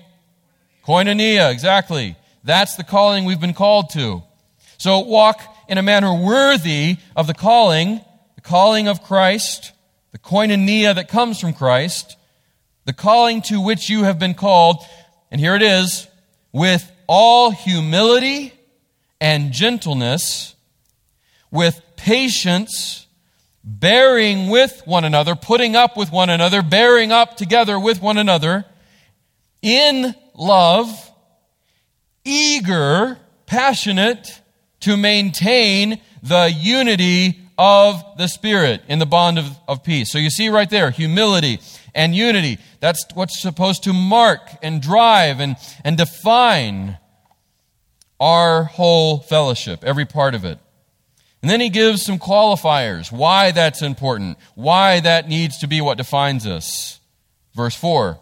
Koinonia, 0.85 1.53
exactly. 1.53 2.17
That's 2.45 2.75
the 2.75 2.83
calling 2.83 3.25
we've 3.25 3.41
been 3.41 3.55
called 3.55 3.89
to. 3.91 4.21
So 4.77 4.99
walk 4.99 5.41
in 5.67 5.79
a 5.79 5.81
manner 5.81 6.13
worthy 6.13 6.97
of 7.15 7.25
the 7.25 7.33
calling, 7.33 8.01
the 8.35 8.41
calling 8.41 8.87
of 8.87 9.01
Christ, 9.01 9.71
the 10.11 10.19
koinonia 10.19 10.93
that 10.93 11.09
comes 11.09 11.39
from 11.39 11.53
Christ, 11.53 12.17
the 12.85 12.93
calling 12.93 13.41
to 13.43 13.59
which 13.59 13.89
you 13.89 14.03
have 14.03 14.19
been 14.19 14.35
called, 14.35 14.85
and 15.31 15.41
here 15.41 15.55
it 15.55 15.63
is, 15.63 16.07
with 16.51 16.89
all 17.07 17.49
humility 17.49 18.53
and 19.19 19.51
gentleness, 19.51 20.53
with 21.49 21.81
patience, 21.95 23.07
bearing 23.63 24.49
with 24.49 24.83
one 24.85 25.03
another, 25.03 25.33
putting 25.33 25.75
up 25.75 25.97
with 25.97 26.11
one 26.11 26.29
another, 26.29 26.61
bearing 26.61 27.11
up 27.11 27.37
together 27.37 27.79
with 27.79 28.03
one 28.03 28.19
another, 28.19 28.65
in 29.63 30.13
love, 30.35 31.11
eager, 32.25 33.17
passionate 33.45 34.41
to 34.81 34.97
maintain 34.97 36.01
the 36.21 36.51
unity 36.51 37.39
of 37.57 38.03
the 38.17 38.27
Spirit 38.27 38.81
in 38.87 38.99
the 38.99 39.05
bond 39.05 39.39
of, 39.39 39.45
of 39.67 39.83
peace. 39.83 40.11
So 40.11 40.17
you 40.17 40.29
see 40.29 40.49
right 40.49 40.69
there, 40.69 40.91
humility 40.91 41.59
and 41.93 42.13
unity. 42.13 42.57
That's 42.81 43.05
what's 43.13 43.41
supposed 43.41 43.83
to 43.83 43.93
mark 43.93 44.41
and 44.61 44.81
drive 44.81 45.39
and, 45.39 45.55
and 45.83 45.95
define 45.95 46.97
our 48.19 48.63
whole 48.63 49.19
fellowship, 49.19 49.83
every 49.83 50.05
part 50.05 50.35
of 50.35 50.45
it. 50.45 50.59
And 51.41 51.49
then 51.49 51.61
he 51.61 51.69
gives 51.69 52.03
some 52.03 52.17
qualifiers, 52.17 53.11
why 53.11 53.51
that's 53.51 53.81
important, 53.81 54.37
why 54.55 54.99
that 54.99 55.29
needs 55.29 55.59
to 55.59 55.67
be 55.67 55.79
what 55.79 55.97
defines 55.97 56.47
us. 56.47 56.99
Verse 57.53 57.75
4 57.75 58.19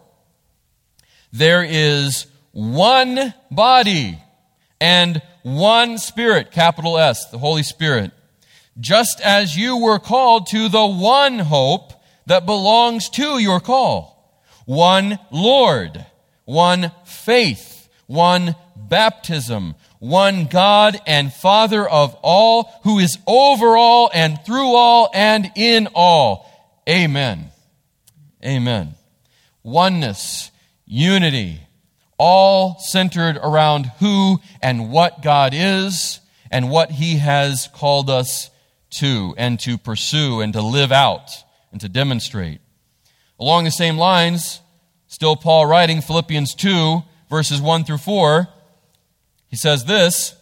There 1.32 1.64
is 1.64 2.26
one 2.54 3.34
body 3.50 4.18
and 4.80 5.20
one 5.42 5.98
Spirit, 5.98 6.52
capital 6.52 6.96
S, 6.96 7.28
the 7.30 7.38
Holy 7.38 7.64
Spirit. 7.64 8.12
Just 8.78 9.20
as 9.20 9.56
you 9.56 9.76
were 9.76 9.98
called 9.98 10.46
to 10.48 10.68
the 10.68 10.86
one 10.86 11.40
hope 11.40 11.92
that 12.26 12.46
belongs 12.46 13.10
to 13.10 13.38
your 13.38 13.60
call. 13.60 14.40
One 14.66 15.18
Lord, 15.30 16.06
one 16.44 16.92
faith, 17.04 17.88
one 18.06 18.54
baptism, 18.76 19.74
one 19.98 20.46
God 20.46 21.00
and 21.06 21.32
Father 21.32 21.86
of 21.88 22.14
all, 22.22 22.70
who 22.84 22.98
is 22.98 23.18
over 23.26 23.76
all 23.76 24.10
and 24.14 24.38
through 24.46 24.74
all 24.74 25.10
and 25.12 25.50
in 25.56 25.88
all. 25.94 26.50
Amen. 26.88 27.50
Amen. 28.44 28.94
Oneness, 29.62 30.50
unity, 30.86 31.63
all 32.18 32.78
centered 32.78 33.36
around 33.36 33.86
who 33.98 34.40
and 34.62 34.90
what 34.90 35.22
God 35.22 35.52
is 35.54 36.20
and 36.50 36.70
what 36.70 36.90
He 36.90 37.18
has 37.18 37.68
called 37.74 38.10
us 38.10 38.50
to 38.90 39.34
and 39.36 39.58
to 39.60 39.76
pursue 39.76 40.40
and 40.40 40.52
to 40.52 40.62
live 40.62 40.92
out 40.92 41.30
and 41.72 41.80
to 41.80 41.88
demonstrate. 41.88 42.60
Along 43.40 43.64
the 43.64 43.70
same 43.70 43.96
lines, 43.96 44.60
still 45.08 45.36
Paul 45.36 45.66
writing 45.66 46.00
Philippians 46.00 46.54
2, 46.54 47.02
verses 47.28 47.60
1 47.60 47.84
through 47.84 47.98
4, 47.98 48.48
he 49.48 49.56
says 49.56 49.84
this 49.84 50.36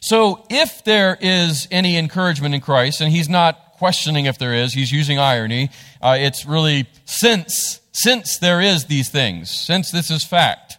So 0.00 0.46
if 0.48 0.84
there 0.84 1.16
is 1.20 1.68
any 1.70 1.96
encouragement 1.96 2.54
in 2.54 2.60
Christ, 2.60 3.00
and 3.00 3.10
he's 3.10 3.28
not 3.28 3.74
questioning 3.74 4.24
if 4.24 4.38
there 4.38 4.54
is, 4.54 4.72
he's 4.72 4.92
using 4.92 5.18
irony, 5.18 5.70
uh, 6.00 6.16
it's 6.18 6.46
really 6.46 6.86
since 7.04 7.80
since 7.94 8.38
there 8.38 8.60
is 8.60 8.86
these 8.86 9.08
things, 9.08 9.50
since 9.50 9.90
this 9.90 10.10
is 10.10 10.24
fact. 10.24 10.78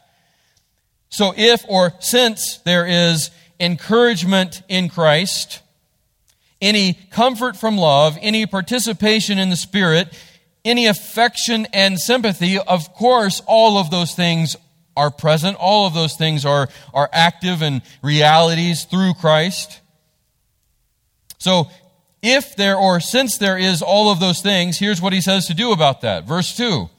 So 1.10 1.34
if 1.36 1.63
or 1.67 1.93
since 1.99 2.58
there 2.65 2.86
is 2.86 3.32
encouragement 3.60 4.62
in 4.67 4.89
Christ, 4.89 5.62
any 6.62 6.93
comfort 7.12 7.56
from 7.56 7.78
love, 7.78 8.17
any 8.21 8.45
participation 8.45 9.39
in 9.39 9.49
the 9.49 9.56
Spirit, 9.56 10.13
any 10.65 10.88
affection 10.88 11.67
and 11.71 11.99
sympathy, 11.99 12.60
of 12.60 12.93
course, 12.93 13.41
all 13.47 13.78
of 13.78 13.91
those 13.91 14.13
things 14.13 14.58
are 14.97 15.12
present. 15.12 15.58
All 15.58 15.88
of 15.88 15.93
those 15.93 16.15
things 16.15 16.45
are, 16.45 16.67
are 16.93 17.10
active 17.13 17.62
and 17.62 17.82
realities 18.01 18.86
through 18.86 19.13
Christ. 19.13 19.82
So, 21.38 21.69
if 22.21 22.56
there 22.56 22.75
or 22.75 22.99
since 22.99 23.38
there 23.38 23.58
is 23.58 23.82
all 23.82 24.12
of 24.12 24.19
those 24.19 24.41
things, 24.41 24.80
here's 24.80 25.01
what 25.01 25.13
he 25.13 25.21
says 25.21 25.45
to 25.47 25.54
do 25.54 25.71
about 25.71 26.01
that. 26.01 26.25
Verse 26.25 26.56
2 26.58 26.89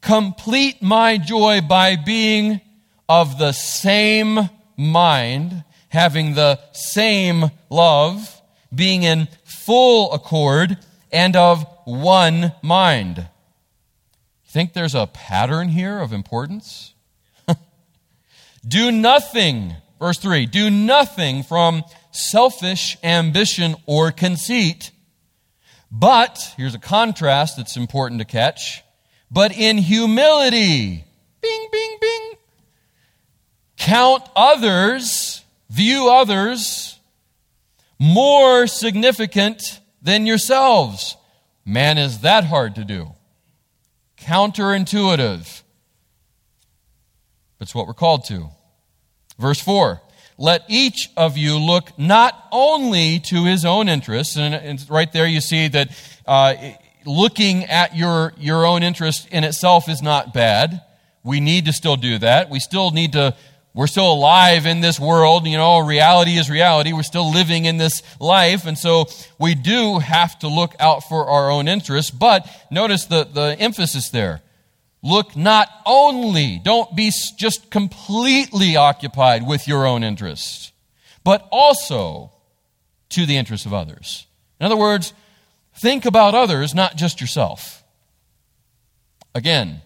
Complete 0.00 0.82
my 0.82 1.18
joy 1.18 1.60
by 1.60 1.96
being 1.96 2.60
of 3.08 3.38
the 3.38 3.52
same 3.52 4.48
mind, 4.76 5.64
having 5.88 6.34
the 6.34 6.58
same 6.72 7.50
love, 7.68 8.40
being 8.74 9.02
in 9.02 9.28
full 9.44 10.12
accord, 10.12 10.78
and 11.12 11.36
of 11.36 11.66
one 11.84 12.52
mind. 12.62 13.28
Think 14.46 14.72
there's 14.72 14.94
a 14.94 15.06
pattern 15.06 15.68
here 15.68 15.98
of 15.98 16.12
importance? 16.12 16.94
do 18.66 18.90
nothing, 18.90 19.74
verse 19.98 20.18
3, 20.18 20.46
do 20.46 20.70
nothing 20.70 21.42
from 21.42 21.84
selfish 22.10 22.96
ambition 23.02 23.76
or 23.86 24.12
conceit. 24.12 24.92
But, 25.90 26.54
here's 26.56 26.74
a 26.74 26.78
contrast 26.78 27.56
that's 27.56 27.76
important 27.76 28.20
to 28.20 28.24
catch, 28.24 28.82
but 29.30 29.52
in 29.52 29.78
humility, 29.78 31.04
bing, 31.40 31.68
bing, 31.70 31.96
bing, 32.00 32.32
count 33.76 34.22
others, 34.34 35.44
view 35.68 36.10
others 36.10 36.98
more 37.98 38.66
significant 38.66 39.80
than 40.02 40.26
yourselves. 40.26 41.16
Man, 41.64 41.98
is 41.98 42.20
that 42.20 42.44
hard 42.44 42.74
to 42.76 42.84
do? 42.84 43.12
Counterintuitive. 44.18 45.62
But 47.58 47.68
it's 47.68 47.74
what 47.74 47.86
we're 47.86 47.94
called 47.94 48.24
to. 48.26 48.48
Verse 49.38 49.60
4 49.60 50.00
let 50.40 50.64
each 50.68 51.10
of 51.18 51.36
you 51.36 51.58
look 51.58 51.98
not 51.98 52.48
only 52.50 53.20
to 53.20 53.44
his 53.44 53.66
own 53.66 53.90
interests, 53.90 54.38
and 54.38 54.88
right 54.88 55.12
there 55.12 55.26
you 55.26 55.42
see 55.42 55.68
that 55.68 55.90
uh, 56.26 56.54
looking 57.04 57.64
at 57.64 57.96
your, 57.96 58.32
your 58.38 58.66
own 58.66 58.82
interest 58.82 59.28
in 59.30 59.44
itself 59.44 59.88
is 59.88 60.02
not 60.02 60.34
bad. 60.34 60.82
We 61.22 61.40
need 61.40 61.66
to 61.66 61.72
still 61.72 61.96
do 61.96 62.18
that. 62.18 62.50
We 62.50 62.60
still 62.60 62.90
need 62.90 63.12
to, 63.12 63.34
we're 63.74 63.86
still 63.86 64.12
alive 64.12 64.66
in 64.66 64.80
this 64.80 64.98
world. 64.98 65.46
You 65.46 65.58
know, 65.58 65.78
reality 65.80 66.36
is 66.38 66.50
reality. 66.50 66.92
We're 66.92 67.02
still 67.02 67.30
living 67.30 67.66
in 67.66 67.76
this 67.76 68.02
life. 68.18 68.66
And 68.66 68.76
so 68.76 69.06
we 69.38 69.54
do 69.54 69.98
have 69.98 70.38
to 70.40 70.48
look 70.48 70.74
out 70.80 71.08
for 71.08 71.26
our 71.26 71.50
own 71.50 71.68
interests. 71.68 72.10
But 72.10 72.48
notice 72.70 73.04
the, 73.04 73.24
the 73.24 73.56
emphasis 73.58 74.08
there. 74.08 74.42
Look 75.02 75.36
not 75.36 75.68
only, 75.86 76.60
don't 76.62 76.94
be 76.94 77.10
just 77.38 77.70
completely 77.70 78.76
occupied 78.76 79.46
with 79.46 79.66
your 79.66 79.86
own 79.86 80.04
interests, 80.04 80.72
but 81.24 81.48
also 81.50 82.32
to 83.10 83.24
the 83.24 83.36
interests 83.36 83.66
of 83.66 83.72
others. 83.72 84.26
In 84.58 84.66
other 84.66 84.76
words, 84.76 85.14
think 85.80 86.04
about 86.04 86.34
others, 86.34 86.74
not 86.74 86.96
just 86.96 87.20
yourself. 87.20 87.82
Again, 89.34 89.80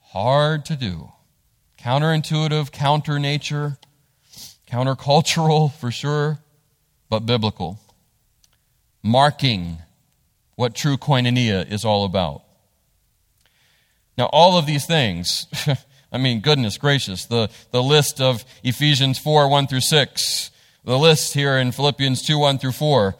hard 0.00 0.64
to 0.66 0.76
do. 0.76 1.12
Counterintuitive, 1.78 2.72
counter 2.72 3.18
nature, 3.18 3.78
countercultural 4.66 5.72
for 5.80 5.90
sure, 5.90 6.38
but 7.08 7.20
biblical. 7.20 7.78
Marking 9.02 9.78
what 10.56 10.74
true 10.74 10.96
koinonia 10.96 11.70
is 11.70 11.84
all 11.84 12.04
about. 12.04 12.42
Now, 14.16 14.26
all 14.32 14.58
of 14.58 14.66
these 14.66 14.86
things, 14.86 15.46
I 16.12 16.18
mean, 16.18 16.40
goodness 16.40 16.78
gracious, 16.78 17.26
the, 17.26 17.48
the 17.70 17.82
list 17.82 18.20
of 18.20 18.44
Ephesians 18.64 19.20
4 19.20 19.48
1 19.48 19.68
through 19.68 19.82
6, 19.82 20.50
the 20.84 20.98
list 20.98 21.34
here 21.34 21.56
in 21.58 21.70
Philippians 21.70 22.22
2 22.22 22.36
1 22.38 22.58
through 22.58 22.72
4, 22.72 23.14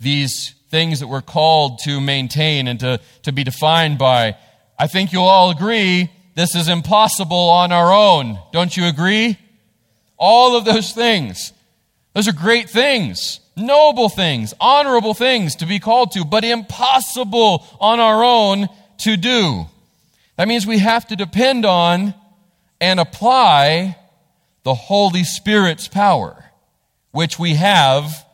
these 0.00 0.54
things 0.70 1.00
that 1.00 1.08
we're 1.08 1.20
called 1.20 1.80
to 1.80 2.00
maintain 2.00 2.68
and 2.68 2.80
to, 2.80 3.00
to 3.24 3.32
be 3.32 3.44
defined 3.44 3.98
by, 3.98 4.36
I 4.78 4.86
think 4.86 5.12
you'll 5.12 5.24
all 5.24 5.50
agree 5.50 6.10
this 6.34 6.54
is 6.54 6.68
impossible 6.68 7.50
on 7.50 7.72
our 7.72 7.92
own. 7.92 8.38
Don't 8.52 8.76
you 8.76 8.86
agree? 8.86 9.38
All 10.16 10.56
of 10.56 10.64
those 10.64 10.92
things. 10.92 11.52
Those 12.14 12.28
are 12.28 12.32
great 12.32 12.70
things, 12.70 13.40
noble 13.56 14.08
things, 14.08 14.54
honorable 14.60 15.14
things 15.14 15.56
to 15.56 15.66
be 15.66 15.78
called 15.78 16.12
to, 16.12 16.24
but 16.24 16.44
impossible 16.44 17.66
on 17.80 18.00
our 18.00 18.24
own 18.24 18.68
to 18.98 19.16
do. 19.16 19.66
That 20.36 20.48
means 20.48 20.66
we 20.66 20.78
have 20.78 21.06
to 21.08 21.16
depend 21.16 21.66
on 21.66 22.14
and 22.80 22.98
apply 22.98 23.96
the 24.62 24.74
Holy 24.74 25.24
Spirit's 25.24 25.88
power, 25.88 26.44
which 27.10 27.38
we 27.38 27.54
have 27.54 28.24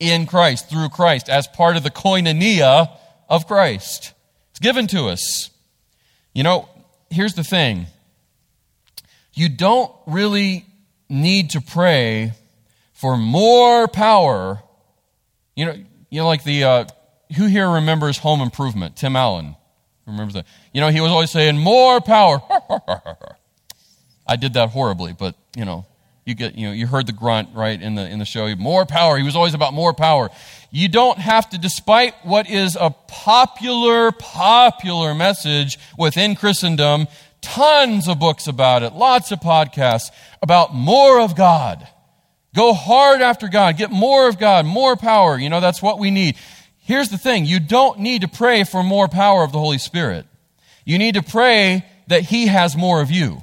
in 0.00 0.26
Christ, 0.26 0.68
through 0.68 0.88
Christ, 0.88 1.28
as 1.28 1.46
part 1.46 1.76
of 1.76 1.84
the 1.84 1.90
koinonia 1.90 2.90
of 3.28 3.46
Christ. 3.46 4.14
It's 4.50 4.58
given 4.58 4.86
to 4.88 5.08
us. 5.08 5.50
You 6.34 6.42
know, 6.42 6.68
here's 7.10 7.34
the 7.34 7.44
thing 7.44 7.86
you 9.34 9.48
don't 9.48 9.92
really 10.06 10.66
need 11.08 11.50
to 11.50 11.60
pray 11.60 12.32
for 12.94 13.16
more 13.16 13.86
power. 13.86 14.62
You 15.54 15.66
know, 15.66 15.72
you 16.10 16.20
know 16.20 16.26
like 16.26 16.44
the, 16.44 16.64
uh, 16.64 16.84
who 17.36 17.46
here 17.46 17.68
remembers 17.68 18.18
Home 18.18 18.40
Improvement? 18.40 18.96
Tim 18.96 19.16
Allen. 19.16 19.56
Remember 20.06 20.32
that? 20.34 20.46
You 20.72 20.80
know, 20.80 20.88
he 20.88 21.00
was 21.00 21.10
always 21.10 21.30
saying, 21.30 21.58
more 21.58 22.00
power. 22.00 22.40
I 24.26 24.36
did 24.36 24.54
that 24.54 24.70
horribly, 24.70 25.12
but, 25.12 25.34
you 25.56 25.64
know, 25.64 25.86
you 26.30 26.34
get, 26.34 26.54
you 26.54 26.66
know, 26.66 26.72
you 26.72 26.86
heard 26.86 27.06
the 27.06 27.12
grunt, 27.12 27.50
right, 27.52 27.80
in 27.80 27.96
the, 27.96 28.08
in 28.08 28.18
the 28.18 28.24
show. 28.24 28.54
More 28.56 28.86
power. 28.86 29.18
He 29.18 29.24
was 29.24 29.36
always 29.36 29.52
about 29.52 29.74
more 29.74 29.92
power. 29.92 30.30
You 30.70 30.88
don't 30.88 31.18
have 31.18 31.50
to, 31.50 31.58
despite 31.58 32.14
what 32.24 32.48
is 32.48 32.76
a 32.80 32.90
popular, 33.08 34.12
popular 34.12 35.14
message 35.14 35.78
within 35.98 36.36
Christendom, 36.36 37.08
tons 37.42 38.08
of 38.08 38.18
books 38.18 38.46
about 38.46 38.82
it, 38.82 38.94
lots 38.94 39.32
of 39.32 39.40
podcasts 39.40 40.10
about 40.40 40.74
more 40.74 41.20
of 41.20 41.36
God. 41.36 41.86
Go 42.54 42.72
hard 42.72 43.20
after 43.20 43.48
God. 43.48 43.76
Get 43.76 43.90
more 43.90 44.28
of 44.28 44.38
God, 44.38 44.64
more 44.64 44.96
power. 44.96 45.38
You 45.38 45.50
know, 45.50 45.60
that's 45.60 45.82
what 45.82 45.98
we 45.98 46.10
need. 46.10 46.36
Here's 46.78 47.08
the 47.08 47.18
thing 47.18 47.44
you 47.44 47.60
don't 47.60 48.00
need 48.00 48.22
to 48.22 48.28
pray 48.28 48.64
for 48.64 48.82
more 48.82 49.08
power 49.08 49.44
of 49.44 49.52
the 49.52 49.58
Holy 49.58 49.78
Spirit. 49.78 50.26
You 50.84 50.98
need 50.98 51.14
to 51.14 51.22
pray 51.22 51.84
that 52.08 52.22
He 52.22 52.46
has 52.46 52.76
more 52.76 53.00
of 53.00 53.10
you. 53.10 53.42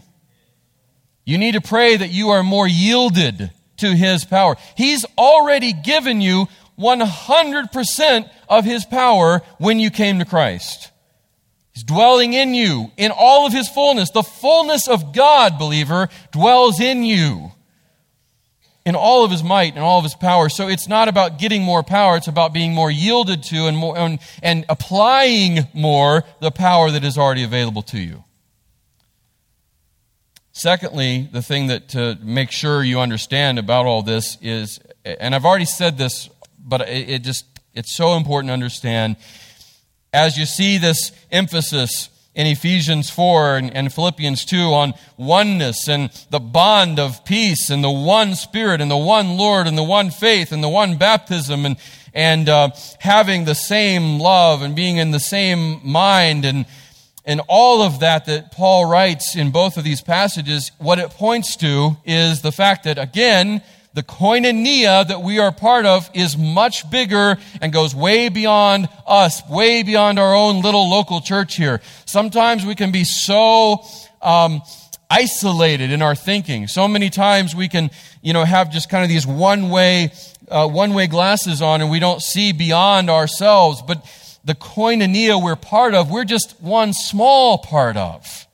You 1.27 1.37
need 1.37 1.55
to 1.55 1.61
pray 1.61 1.97
that 1.97 2.09
you 2.09 2.29
are 2.29 2.41
more 2.41 2.65
yielded 2.65 3.51
to 3.77 3.93
His 3.93 4.23
power. 4.23 4.55
He's 4.77 5.03
already 5.17 5.73
given 5.73 6.21
you 6.21 6.47
100% 6.79 8.29
of 8.47 8.63
His 8.63 8.85
power 8.85 9.41
when 9.57 9.77
you 9.77 9.89
came 9.89 10.19
to 10.19 10.25
Christ. 10.25 10.89
He's 11.73 11.83
dwelling 11.83 12.31
in 12.31 12.53
you 12.53 12.93
in 12.95 13.11
all 13.11 13.45
of 13.45 13.51
His 13.51 13.67
fullness. 13.67 14.09
The 14.09 14.23
fullness 14.23 14.87
of 14.87 15.13
God, 15.13 15.59
believer, 15.59 16.07
dwells 16.31 16.79
in 16.79 17.03
you 17.03 17.51
in 18.85 18.95
all 18.95 19.25
of 19.25 19.31
his 19.31 19.43
might 19.43 19.73
and 19.75 19.83
all 19.83 19.97
of 19.97 20.05
his 20.05 20.15
power. 20.15 20.47
So 20.47 20.69
it's 20.69 20.87
not 20.87 21.09
about 21.09 21.39
getting 21.39 21.61
more 21.61 21.83
power, 21.83 22.15
it's 22.15 22.29
about 22.29 22.53
being 22.53 22.73
more 22.73 22.89
yielded 22.89 23.43
to 23.43 23.67
and, 23.67 23.75
more, 23.75 23.97
and, 23.97 24.19
and 24.41 24.63
applying 24.69 25.67
more 25.73 26.23
the 26.39 26.51
power 26.51 26.89
that 26.89 27.03
is 27.03 27.17
already 27.17 27.43
available 27.43 27.81
to 27.81 27.99
you. 27.99 28.23
Secondly, 30.57 31.29
the 31.31 31.43
thing 31.43 31.67
that 31.67 31.89
to 31.89 32.17
make 32.19 32.49
sure 32.49 32.83
you 32.83 32.99
understand 32.99 33.59
about 33.59 33.85
all 33.85 34.01
this 34.01 34.39
is, 34.41 34.79
and 35.05 35.35
I've 35.35 35.45
already 35.45 35.65
said 35.65 35.99
this, 35.99 36.31
but 36.57 36.81
it, 36.89 37.09
it 37.09 37.21
just, 37.21 37.45
it's 37.75 37.95
so 37.95 38.15
important 38.15 38.49
to 38.49 38.53
understand. 38.53 39.17
As 40.11 40.35
you 40.35 40.47
see 40.47 40.79
this 40.79 41.11
emphasis 41.31 42.09
in 42.33 42.47
Ephesians 42.47 43.11
4 43.11 43.57
and, 43.57 43.75
and, 43.75 43.93
Philippians 43.93 44.45
2 44.45 44.57
on 44.57 44.95
oneness 45.15 45.87
and 45.87 46.09
the 46.31 46.39
bond 46.39 46.97
of 46.97 47.23
peace 47.23 47.69
and 47.69 47.83
the 47.83 47.91
one 47.91 48.33
Spirit 48.33 48.81
and 48.81 48.89
the 48.89 48.97
one 48.97 49.37
Lord 49.37 49.67
and 49.67 49.77
the 49.77 49.83
one 49.83 50.09
faith 50.09 50.51
and 50.51 50.63
the 50.63 50.69
one 50.69 50.97
baptism 50.97 51.67
and, 51.67 51.77
and 52.15 52.49
uh, 52.49 52.71
having 52.97 53.45
the 53.45 53.53
same 53.53 54.17
love 54.17 54.63
and 54.63 54.75
being 54.75 54.97
in 54.97 55.11
the 55.11 55.19
same 55.19 55.81
mind 55.83 56.45
and, 56.45 56.65
and 57.27 57.41
all 57.49 57.81
of 57.81 57.99
that 57.99 58.25
that 58.25 58.53
Paul 58.53 58.85
writes 58.85 59.35
in 59.35 59.51
both 59.51 59.75
of 59.75 59.83
these 59.83 60.01
passages, 60.01 60.71
what 60.77 60.97
it 60.97 61.11
points 61.11 61.57
to 61.57 61.97
is 62.05 62.41
the 62.41 62.53
fact 62.53 62.85
that, 62.85 62.97
again, 62.97 63.61
the 63.93 64.01
koinonia 64.01 65.05
that 65.05 65.21
we 65.21 65.37
are 65.37 65.51
part 65.51 65.85
of 65.85 66.09
is 66.13 66.37
much 66.37 66.89
bigger 66.89 67.37
and 67.61 67.73
goes 67.73 67.93
way 67.93 68.29
beyond 68.29 68.87
us, 69.05 69.41
way 69.49 69.83
beyond 69.83 70.19
our 70.19 70.33
own 70.33 70.61
little 70.61 70.89
local 70.89 71.19
church 71.19 71.57
here. 71.57 71.81
Sometimes 72.05 72.65
we 72.65 72.75
can 72.75 72.93
be 72.93 73.03
so 73.03 73.83
um, 74.21 74.61
isolated 75.09 75.91
in 75.91 76.01
our 76.01 76.15
thinking. 76.15 76.67
So 76.67 76.87
many 76.87 77.09
times 77.09 77.53
we 77.53 77.67
can, 77.67 77.91
you 78.21 78.31
know, 78.31 78.45
have 78.45 78.71
just 78.71 78.89
kind 78.89 79.03
of 79.03 79.09
these 79.09 79.27
one 79.27 79.69
way, 79.69 80.13
uh, 80.47 80.67
one 80.67 80.93
way 80.93 81.07
glasses 81.07 81.61
on 81.61 81.81
and 81.81 81.89
we 81.89 81.99
don't 81.99 82.21
see 82.21 82.53
beyond 82.53 83.09
ourselves. 83.09 83.81
But 83.81 84.05
the 84.47 84.55
koinonia 84.55 85.41
we're 85.43 85.57
part 85.57 85.93
of, 85.93 86.09
we're 86.09 86.23
just 86.23 86.59
one 86.61 86.93
small 86.93 87.57
part 87.57 87.97
of, 87.97 88.47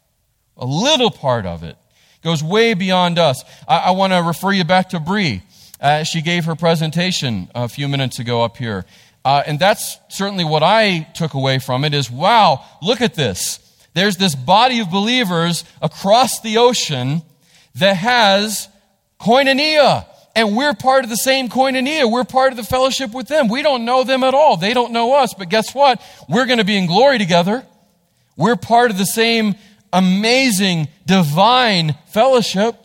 a 0.58 0.66
little 0.66 1.12
part 1.12 1.46
of 1.46 1.64
it 1.64 1.78
goes 2.24 2.42
way 2.42 2.74
beyond 2.74 3.20
us. 3.20 3.44
I, 3.68 3.78
I 3.78 3.92
want 3.92 4.14
to 4.14 4.24
refer 4.24 4.52
you 4.52 4.64
back 4.64 4.90
to 4.90 5.00
Bree. 5.00 5.44
Uh, 5.80 6.04
she 6.04 6.22
gave 6.22 6.46
her 6.46 6.56
presentation 6.56 7.50
a 7.54 7.68
few 7.68 7.88
minutes 7.88 8.18
ago 8.18 8.42
up 8.42 8.58
here. 8.58 8.86
Uh, 9.26 9.44
and 9.46 9.60
that's 9.60 9.98
certainly 10.10 10.46
what 10.46 10.64
I 10.64 11.08
took 11.14 11.34
away 11.34 11.60
from 11.60 11.84
it 11.86 11.94
is 11.94 12.10
wow, 12.10 12.66
look 12.82 13.02
at 13.02 13.14
this. 13.14 13.60
There's 13.94 14.18
this 14.18 14.34
body 14.34 14.80
of 14.80 14.90
believers 14.90 15.64
across 15.82 16.42
the 16.42 16.58
ocean 16.58 17.22
that 17.76 17.98
has 17.98 18.68
koinonia. 19.20 20.08
And 20.36 20.56
we're 20.56 20.74
part 20.74 21.04
of 21.04 21.10
the 21.10 21.16
same 21.16 21.48
koinonia. 21.48 22.12
We're 22.12 22.24
part 22.24 22.52
of 22.52 22.58
the 22.58 22.64
fellowship 22.64 23.14
with 23.14 23.28
them. 23.28 23.48
We 23.48 23.62
don't 23.62 23.86
know 23.86 24.04
them 24.04 24.24
at 24.24 24.34
all. 24.34 24.58
They 24.58 24.74
don't 24.74 24.92
know 24.92 25.14
us. 25.14 25.34
But 25.34 25.50
guess 25.50 25.76
what? 25.76 26.02
We're 26.28 26.48
going 26.48 26.58
to 26.58 26.66
be 26.66 26.76
in 26.76 26.88
glory 26.88 27.20
together. 27.20 27.66
We're 28.36 28.56
part 28.56 28.90
of 28.90 28.98
the 28.98 29.06
same 29.06 29.56
amazing 29.92 30.88
divine 31.06 31.96
fellowship. 32.08 32.76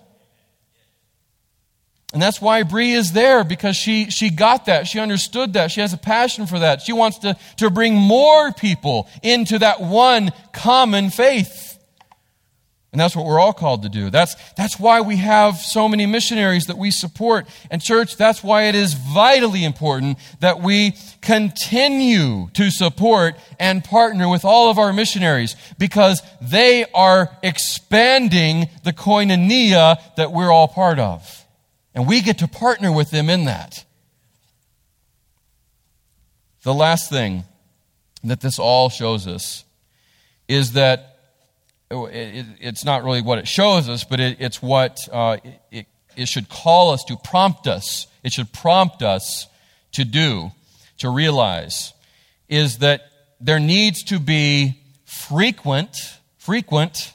And 2.13 2.23
that's 2.23 2.41
why 2.41 2.63
Bree 2.63 2.93
is 2.93 3.13
there 3.13 3.45
because 3.45 3.77
she, 3.77 4.11
she 4.11 4.31
got 4.31 4.67
that. 4.67 4.87
She 4.87 4.99
understood 4.99 5.55
that. 5.55 5.71
She 5.71 5.81
has 5.81 5.93
a 5.93 5.99
passion 5.99 6.47
for 6.47 6.59
that. 6.59 6.81
She 6.81 6.93
wants 6.93 7.19
to, 7.19 7.37
to 7.59 7.71
bring 7.71 7.95
more 7.95 8.53
people 8.53 9.09
into 9.23 9.59
that 9.59 9.81
one 9.81 10.33
common 10.53 11.11
faith. 11.11 11.68
And 12.91 12.99
that's 12.99 13.15
what 13.15 13.27
we're 13.27 13.39
all 13.39 13.53
called 13.53 13.83
to 13.83 13.91
do. 13.91 14.09
That's, 14.09 14.35
that's 14.53 14.81
why 14.81 15.03
we 15.03 15.17
have 15.17 15.59
so 15.59 15.89
many 15.89 16.07
missionaries 16.07 16.67
that 16.67 16.79
we 16.79 16.91
support. 16.91 17.47
And, 17.71 17.83
church, 17.83 18.17
that's 18.17 18.43
why 18.43 18.65
it 18.65 18.75
is 18.75 18.95
vitally 18.95 19.63
important 19.63 20.19
that 20.41 20.63
we 20.63 20.95
continue 21.21 22.49
to 22.55 22.71
support 22.71 23.35
and 23.61 23.85
partner 23.85 24.27
with 24.27 24.45
all 24.45 24.71
of 24.71 24.79
our 24.79 24.95
missionaries 24.95 25.55
because 25.79 26.23
they 26.41 26.87
are 26.95 27.37
expanding 27.43 28.71
the 28.85 28.95
koinonia 28.95 30.01
that 30.17 30.33
we're 30.33 30.51
all 30.51 30.69
part 30.69 30.99
of. 30.99 31.45
And 31.95 32.09
we 32.09 32.23
get 32.23 32.39
to 32.39 32.49
partner 32.49 32.91
with 32.91 33.11
them 33.11 33.29
in 33.29 33.45
that. 33.45 33.85
The 36.63 36.73
last 36.73 37.11
thing 37.11 37.45
that 38.25 38.41
this 38.41 38.59
all 38.59 38.89
shows 38.89 39.27
us 39.27 39.65
is 40.49 40.73
that 40.73 41.18
it's 41.91 42.85
not 42.85 43.05
really 43.05 43.23
what 43.23 43.39
it 43.39 43.49
shows 43.49 43.89
us, 43.89 44.05
but 44.05 44.21
it's 44.21 44.63
what 44.63 44.99
uh, 45.11 45.39
it, 45.71 45.87
it 46.17 46.29
should 46.29 46.49
call 46.49 46.93
us 46.93 47.05
to 47.05 47.17
prompt 47.17 47.67
us. 47.67 48.07
It 48.23 48.33
should 48.33 48.53
prompt 48.53 49.03
us 49.03 49.47
to 49.93 50.05
do, 50.05 50.53
to 50.99 51.09
realize, 51.09 51.95
is 52.49 52.79
that 52.79 53.03
there 53.41 53.61
needs 53.61 54.03
to 54.05 54.19
be 54.19 54.81
frequent, 55.05 55.97
frequent, 56.37 57.13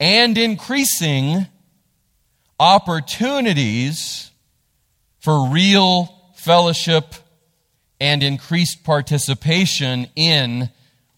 and 0.00 0.36
increasing 0.36 1.46
opportunities 2.58 4.30
for 5.20 5.48
real 5.48 6.32
fellowship 6.34 7.14
and 8.00 8.22
increased 8.22 8.84
participation 8.84 10.08
in 10.16 10.68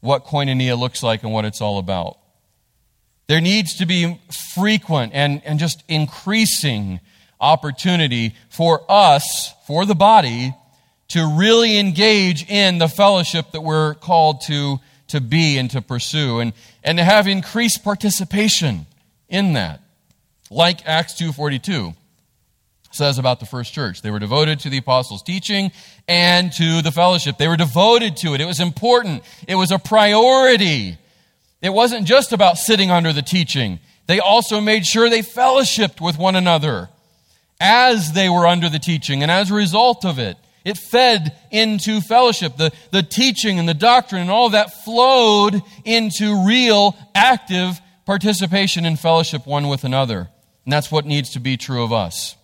what 0.01 0.25
koinonia 0.25 0.79
looks 0.79 1.03
like 1.03 1.23
and 1.23 1.33
what 1.33 1.45
it's 1.45 1.61
all 1.61 1.79
about. 1.79 2.19
There 3.29 3.41
needs 3.41 3.77
to 3.77 3.87
be 3.87 4.21
frequent 4.55 5.13
and, 5.15 5.43
and 5.45 5.59
just 5.59 5.83
increasing 5.89 7.01
opportunity 7.41 8.35
for 8.49 8.83
us, 8.89 9.53
for 9.67 9.85
the 9.85 9.95
body, 9.95 10.55
to 11.09 11.37
really 11.37 11.79
engage 11.79 12.49
in 12.49 12.79
the 12.79 12.89
fellowship 12.89 13.53
that 13.53 13.61
we're 13.61 13.95
called 13.95 14.41
to, 14.43 14.79
to 15.09 15.21
be 15.21 15.59
and 15.59 15.71
to 15.71 15.83
pursue 15.83 16.41
and, 16.41 16.53
and 16.83 16.99
to 16.99 17.05
have 17.05 17.27
increased 17.27 17.85
participation 17.85 18.87
in 19.29 19.55
that 19.55 19.81
like 20.51 20.87
Acts 20.87 21.15
2:42 21.15 21.95
says 22.93 23.19
about 23.19 23.41
the 23.41 23.47
first 23.47 23.75
church. 23.75 24.01
They 24.01 24.11
were 24.11 24.19
devoted 24.19 24.61
to 24.61 24.71
the 24.71 24.79
apostles' 24.79 25.23
teaching 25.23 25.71
and 26.09 26.53
to 26.55 26.81
the 26.81 26.93
fellowship. 26.93 27.37
They 27.37 27.49
were 27.49 27.57
devoted 27.57 28.17
to 28.19 28.35
it. 28.35 28.41
It 28.41 28.47
was 28.47 28.61
important. 28.61 29.23
It 29.47 29.57
was 29.57 29.71
a 29.71 29.79
priority. 29.79 30.97
It 31.63 31.71
wasn't 31.71 32.07
just 32.07 32.33
about 32.33 32.59
sitting 32.59 32.91
under 32.91 33.13
the 33.13 33.23
teaching. 33.23 33.81
They 34.07 34.21
also 34.21 34.61
made 34.61 34.87
sure 34.87 35.09
they 35.09 35.23
fellowshipped 35.23 36.01
with 36.01 36.19
one 36.19 36.37
another 36.37 36.91
as 37.61 38.13
they 38.13 38.29
were 38.29 38.47
under 38.47 38.69
the 38.69 38.79
teaching. 38.79 39.23
And 39.23 39.31
as 39.31 39.51
a 39.51 39.55
result 39.55 40.05
of 40.05 40.19
it, 40.19 40.37
it 40.65 40.77
fed 40.77 41.37
into 41.51 42.01
fellowship. 42.01 42.57
The, 42.57 42.73
the 42.91 43.03
teaching 43.03 43.59
and 43.59 43.69
the 43.69 43.75
doctrine 43.75 44.23
and 44.23 44.31
all 44.31 44.51
that 44.51 44.85
flowed 44.85 45.63
into 45.85 46.45
real, 46.47 46.97
active 47.15 47.81
participation 48.05 48.85
in 48.85 48.97
fellowship 48.97 49.47
one 49.47 49.69
with 49.69 49.85
another. 49.85 50.29
And 50.65 50.73
that's 50.73 50.91
what 50.91 51.07
needs 51.07 51.31
to 51.31 51.41
be 51.41 51.57
true 51.57 51.83
of 51.83 51.93
us. 51.93 52.37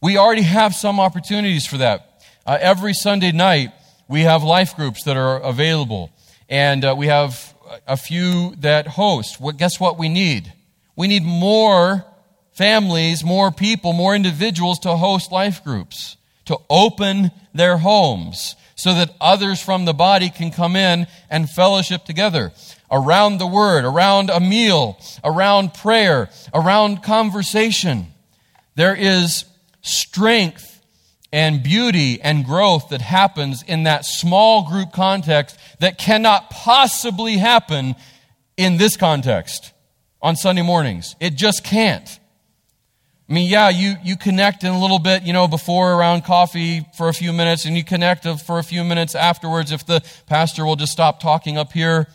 We 0.00 0.16
already 0.16 0.42
have 0.42 0.74
some 0.74 0.98
opportunities 0.98 1.66
for 1.66 1.76
that. 1.78 2.24
Uh, 2.44 2.58
every 2.60 2.94
Sunday 2.94 3.30
night, 3.30 3.72
we 4.08 4.22
have 4.22 4.42
life 4.42 4.74
groups 4.74 5.04
that 5.04 5.16
are 5.16 5.38
available. 5.38 6.10
And 6.48 6.84
uh, 6.84 6.94
we 6.96 7.06
have 7.06 7.51
a 7.86 7.96
few 7.96 8.54
that 8.56 8.86
host. 8.86 9.40
Well, 9.40 9.52
guess 9.52 9.80
what 9.80 9.98
we 9.98 10.08
need? 10.08 10.52
We 10.96 11.08
need 11.08 11.24
more 11.24 12.04
families, 12.52 13.24
more 13.24 13.50
people, 13.50 13.92
more 13.92 14.14
individuals 14.14 14.78
to 14.80 14.96
host 14.96 15.32
life 15.32 15.64
groups, 15.64 16.16
to 16.46 16.58
open 16.68 17.30
their 17.54 17.78
homes 17.78 18.56
so 18.74 18.94
that 18.94 19.14
others 19.20 19.62
from 19.62 19.84
the 19.84 19.94
body 19.94 20.28
can 20.28 20.50
come 20.50 20.76
in 20.76 21.06
and 21.30 21.48
fellowship 21.48 22.04
together 22.04 22.52
around 22.90 23.38
the 23.38 23.46
word, 23.46 23.84
around 23.84 24.28
a 24.28 24.40
meal, 24.40 24.98
around 25.24 25.72
prayer, 25.72 26.28
around 26.52 27.02
conversation. 27.02 28.06
There 28.74 28.94
is 28.94 29.44
strength 29.82 30.71
and 31.32 31.62
beauty 31.62 32.20
and 32.20 32.44
growth 32.44 32.90
that 32.90 33.00
happens 33.00 33.62
in 33.62 33.84
that 33.84 34.04
small 34.04 34.68
group 34.68 34.92
context 34.92 35.58
that 35.80 35.98
cannot 35.98 36.50
possibly 36.50 37.38
happen 37.38 37.96
in 38.56 38.76
this 38.76 38.96
context 38.96 39.72
on 40.20 40.36
Sunday 40.36 40.62
mornings. 40.62 41.16
It 41.20 41.34
just 41.34 41.64
can't. 41.64 42.20
I 43.28 43.32
mean, 43.32 43.48
yeah, 43.48 43.70
you, 43.70 43.94
you 44.04 44.16
connect 44.16 44.62
in 44.62 44.70
a 44.70 44.78
little 44.78 44.98
bit, 44.98 45.22
you 45.22 45.32
know, 45.32 45.48
before 45.48 45.94
around 45.94 46.24
coffee 46.24 46.86
for 46.98 47.08
a 47.08 47.14
few 47.14 47.32
minutes, 47.32 47.64
and 47.64 47.74
you 47.74 47.82
connect 47.82 48.28
for 48.42 48.58
a 48.58 48.62
few 48.62 48.84
minutes 48.84 49.14
afterwards 49.14 49.72
if 49.72 49.86
the 49.86 50.02
pastor 50.26 50.66
will 50.66 50.76
just 50.76 50.92
stop 50.92 51.18
talking 51.18 51.56
up 51.56 51.72
here. 51.72 52.08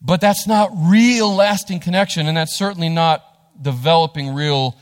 But 0.00 0.20
that's 0.20 0.48
not 0.48 0.70
real 0.74 1.32
lasting 1.32 1.78
connection, 1.78 2.26
and 2.26 2.36
that's 2.36 2.56
certainly 2.56 2.88
not 2.88 3.24
developing 3.62 4.34
real 4.34 4.76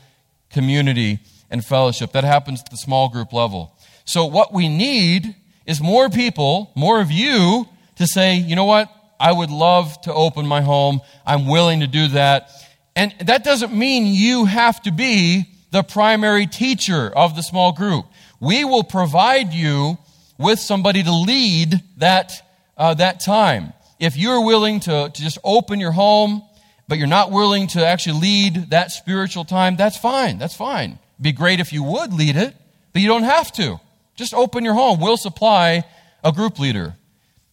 community 0.49 1.19
and 1.51 1.63
fellowship. 1.63 2.13
That 2.13 2.23
happens 2.23 2.61
at 2.61 2.71
the 2.71 2.77
small 2.77 3.09
group 3.09 3.33
level. 3.33 3.77
So, 4.05 4.25
what 4.25 4.53
we 4.53 4.67
need 4.67 5.35
is 5.65 5.79
more 5.81 6.09
people, 6.09 6.71
more 6.75 6.99
of 6.99 7.11
you, 7.11 7.67
to 7.97 8.07
say, 8.07 8.35
you 8.35 8.55
know 8.55 8.65
what? 8.65 8.89
I 9.19 9.31
would 9.31 9.51
love 9.51 10.01
to 10.01 10.13
open 10.13 10.47
my 10.47 10.61
home. 10.61 11.01
I'm 11.25 11.47
willing 11.47 11.81
to 11.81 11.87
do 11.87 12.07
that. 12.09 12.49
And 12.95 13.13
that 13.19 13.43
doesn't 13.43 13.73
mean 13.73 14.07
you 14.07 14.45
have 14.45 14.81
to 14.81 14.91
be 14.91 15.45
the 15.69 15.83
primary 15.83 16.47
teacher 16.47 17.11
of 17.15 17.35
the 17.35 17.43
small 17.43 17.71
group. 17.71 18.05
We 18.39 18.65
will 18.65 18.83
provide 18.83 19.53
you 19.53 19.99
with 20.39 20.59
somebody 20.59 21.03
to 21.03 21.13
lead 21.13 21.83
that, 21.97 22.41
uh, 22.75 22.95
that 22.95 23.19
time 23.19 23.73
if 24.01 24.17
you're 24.17 24.43
willing 24.43 24.79
to, 24.81 25.11
to 25.13 25.21
just 25.21 25.37
open 25.43 25.79
your 25.79 25.91
home, 25.91 26.41
but 26.87 26.97
you're 26.97 27.07
not 27.07 27.31
willing 27.31 27.67
to 27.67 27.85
actually 27.85 28.19
lead 28.19 28.71
that 28.71 28.91
spiritual 28.91 29.45
time, 29.45 29.75
that's 29.75 29.95
fine. 29.95 30.39
That's 30.39 30.55
fine. 30.55 30.97
Be 31.21 31.31
great 31.31 31.59
if 31.59 31.71
you 31.71 31.83
would 31.83 32.13
lead 32.13 32.35
it, 32.35 32.55
but 32.93 33.01
you 33.01 33.07
don't 33.07 33.23
have 33.23 33.51
to. 33.53 33.79
Just 34.15 34.33
open 34.33 34.65
your 34.65 34.73
home. 34.73 34.99
We'll 34.99 35.17
supply 35.17 35.85
a 36.23 36.31
group 36.31 36.59
leader. 36.59 36.95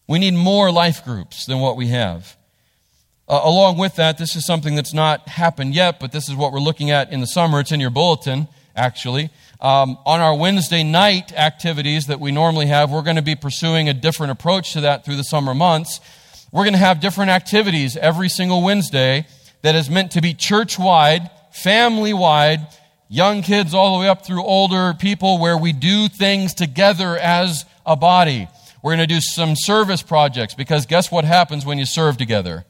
We 0.06 0.18
need 0.18 0.34
more 0.34 0.72
life 0.72 1.04
groups 1.04 1.46
than 1.46 1.60
what 1.60 1.76
we 1.76 1.88
have. 1.88 2.36
Uh, 3.28 3.40
along 3.44 3.76
with 3.76 3.96
that, 3.96 4.16
this 4.16 4.34
is 4.34 4.46
something 4.46 4.74
that's 4.74 4.94
not 4.94 5.28
happened 5.28 5.74
yet, 5.74 6.00
but 6.00 6.12
this 6.12 6.30
is 6.30 6.34
what 6.34 6.50
we're 6.50 6.60
looking 6.60 6.90
at 6.90 7.12
in 7.12 7.20
the 7.20 7.26
summer. 7.26 7.60
It's 7.60 7.72
in 7.72 7.78
your 7.78 7.90
bulletin, 7.90 8.48
actually. 8.74 9.28
Um, 9.60 9.98
on 10.06 10.20
our 10.20 10.34
Wednesday 10.34 10.82
night 10.82 11.32
activities 11.34 12.06
that 12.06 12.20
we 12.20 12.32
normally 12.32 12.66
have, 12.66 12.90
we're 12.90 13.02
going 13.02 13.16
to 13.16 13.22
be 13.22 13.34
pursuing 13.34 13.88
a 13.88 13.94
different 13.94 14.32
approach 14.32 14.72
to 14.72 14.80
that 14.80 15.04
through 15.04 15.16
the 15.16 15.24
summer 15.24 15.52
months. 15.52 16.00
We're 16.52 16.64
going 16.64 16.72
to 16.72 16.78
have 16.78 17.00
different 17.00 17.30
activities 17.30 17.98
every 17.98 18.30
single 18.30 18.62
Wednesday 18.62 19.26
that 19.60 19.74
is 19.74 19.90
meant 19.90 20.12
to 20.12 20.22
be 20.22 20.32
church 20.32 20.78
wide, 20.78 21.30
family 21.50 22.14
wide, 22.14 22.66
young 23.08 23.42
kids 23.42 23.74
all 23.74 23.96
the 23.96 24.00
way 24.00 24.08
up 24.08 24.24
through 24.24 24.42
older 24.42 24.94
people 24.94 25.38
where 25.38 25.56
we 25.56 25.72
do 25.72 26.08
things 26.08 26.54
together 26.54 27.16
as 27.16 27.64
a 27.84 27.96
body. 27.96 28.48
We're 28.82 28.96
going 28.96 29.08
to 29.08 29.14
do 29.14 29.20
some 29.20 29.56
service 29.56 30.02
projects 30.02 30.54
because 30.54 30.86
guess 30.86 31.10
what 31.10 31.24
happens 31.24 31.66
when 31.66 31.78
you 31.78 31.86
serve 31.86 32.16
together? 32.16 32.64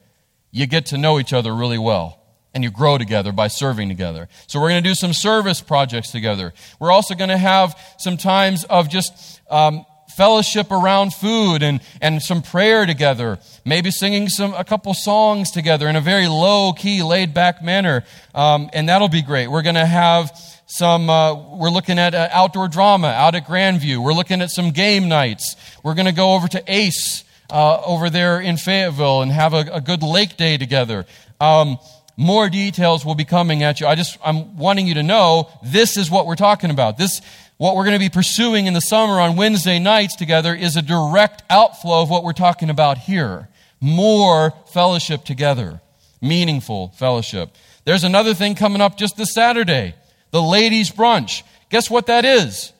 You 0.50 0.66
get 0.66 0.86
to 0.86 0.98
know 0.98 1.18
each 1.18 1.32
other 1.32 1.54
really 1.54 1.78
well 1.78 2.18
and 2.54 2.64
you 2.64 2.70
grow 2.70 2.96
together 2.96 3.32
by 3.32 3.48
serving 3.48 3.88
together. 3.88 4.28
So 4.46 4.60
we're 4.60 4.70
going 4.70 4.82
to 4.82 4.88
do 4.88 4.94
some 4.94 5.12
service 5.12 5.60
projects 5.60 6.10
together. 6.10 6.54
We're 6.80 6.90
also 6.90 7.14
going 7.14 7.28
to 7.28 7.36
have 7.36 7.78
some 7.98 8.16
times 8.16 8.64
of 8.64 8.88
just 8.88 9.40
um, 9.50 9.84
fellowship 10.18 10.72
around 10.72 11.14
food 11.14 11.62
and, 11.62 11.80
and 12.02 12.20
some 12.20 12.42
prayer 12.42 12.86
together, 12.86 13.38
maybe 13.64 13.92
singing 13.92 14.28
some, 14.28 14.52
a 14.54 14.64
couple 14.64 14.92
songs 14.92 15.52
together 15.52 15.86
in 15.88 15.94
a 15.94 16.00
very 16.00 16.26
low 16.26 16.72
key, 16.72 17.04
laid 17.04 17.32
back 17.32 17.62
manner. 17.62 18.02
Um, 18.34 18.68
and 18.72 18.88
that'll 18.88 19.08
be 19.08 19.22
great. 19.22 19.46
We're 19.46 19.62
going 19.62 19.76
to 19.76 19.86
have 19.86 20.36
some, 20.66 21.08
uh, 21.08 21.56
we're 21.56 21.70
looking 21.70 22.00
at 22.00 22.14
uh, 22.14 22.28
outdoor 22.32 22.66
drama 22.66 23.06
out 23.06 23.36
at 23.36 23.46
Grandview. 23.46 24.02
We're 24.02 24.12
looking 24.12 24.42
at 24.42 24.50
some 24.50 24.72
game 24.72 25.08
nights. 25.08 25.54
We're 25.84 25.94
going 25.94 26.06
to 26.06 26.12
go 26.12 26.34
over 26.34 26.48
to 26.48 26.64
Ace 26.66 27.22
uh, 27.48 27.80
over 27.82 28.10
there 28.10 28.40
in 28.40 28.56
Fayetteville 28.56 29.22
and 29.22 29.30
have 29.30 29.54
a, 29.54 29.64
a 29.72 29.80
good 29.80 30.02
lake 30.02 30.36
day 30.36 30.58
together. 30.58 31.06
Um, 31.40 31.78
more 32.16 32.48
details 32.48 33.06
will 33.06 33.14
be 33.14 33.24
coming 33.24 33.62
at 33.62 33.80
you. 33.80 33.86
I 33.86 33.94
just, 33.94 34.18
I'm 34.24 34.56
wanting 34.56 34.88
you 34.88 34.94
to 34.94 35.04
know 35.04 35.48
this 35.62 35.96
is 35.96 36.10
what 36.10 36.26
we're 36.26 36.34
talking 36.34 36.70
about. 36.70 36.98
This, 36.98 37.22
what 37.58 37.74
we're 37.74 37.84
going 37.84 37.96
to 37.96 37.98
be 37.98 38.08
pursuing 38.08 38.66
in 38.66 38.72
the 38.72 38.80
summer 38.80 39.20
on 39.20 39.36
Wednesday 39.36 39.80
nights 39.80 40.14
together 40.14 40.54
is 40.54 40.76
a 40.76 40.82
direct 40.82 41.42
outflow 41.50 42.02
of 42.02 42.08
what 42.08 42.22
we're 42.22 42.32
talking 42.32 42.70
about 42.70 42.98
here. 42.98 43.48
More 43.80 44.54
fellowship 44.72 45.24
together. 45.24 45.80
Meaningful 46.22 46.94
fellowship. 46.96 47.50
There's 47.84 48.04
another 48.04 48.32
thing 48.32 48.54
coming 48.54 48.80
up 48.80 48.96
just 48.96 49.16
this 49.16 49.34
Saturday. 49.34 49.94
The 50.30 50.42
ladies' 50.42 50.90
brunch. 50.90 51.42
Guess 51.68 51.90
what 51.90 52.06
that 52.06 52.24
is? 52.24 52.72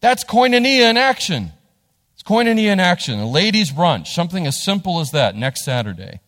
That's 0.00 0.24
koinonia 0.24 0.90
in 0.90 0.96
action. 0.96 1.52
It's 2.14 2.22
koinonia 2.24 2.72
in 2.72 2.80
action. 2.80 3.20
A 3.20 3.28
ladies' 3.28 3.70
brunch. 3.70 4.08
Something 4.08 4.48
as 4.48 4.62
simple 4.62 4.98
as 4.98 5.12
that 5.12 5.36
next 5.36 5.64
Saturday. 5.64 6.20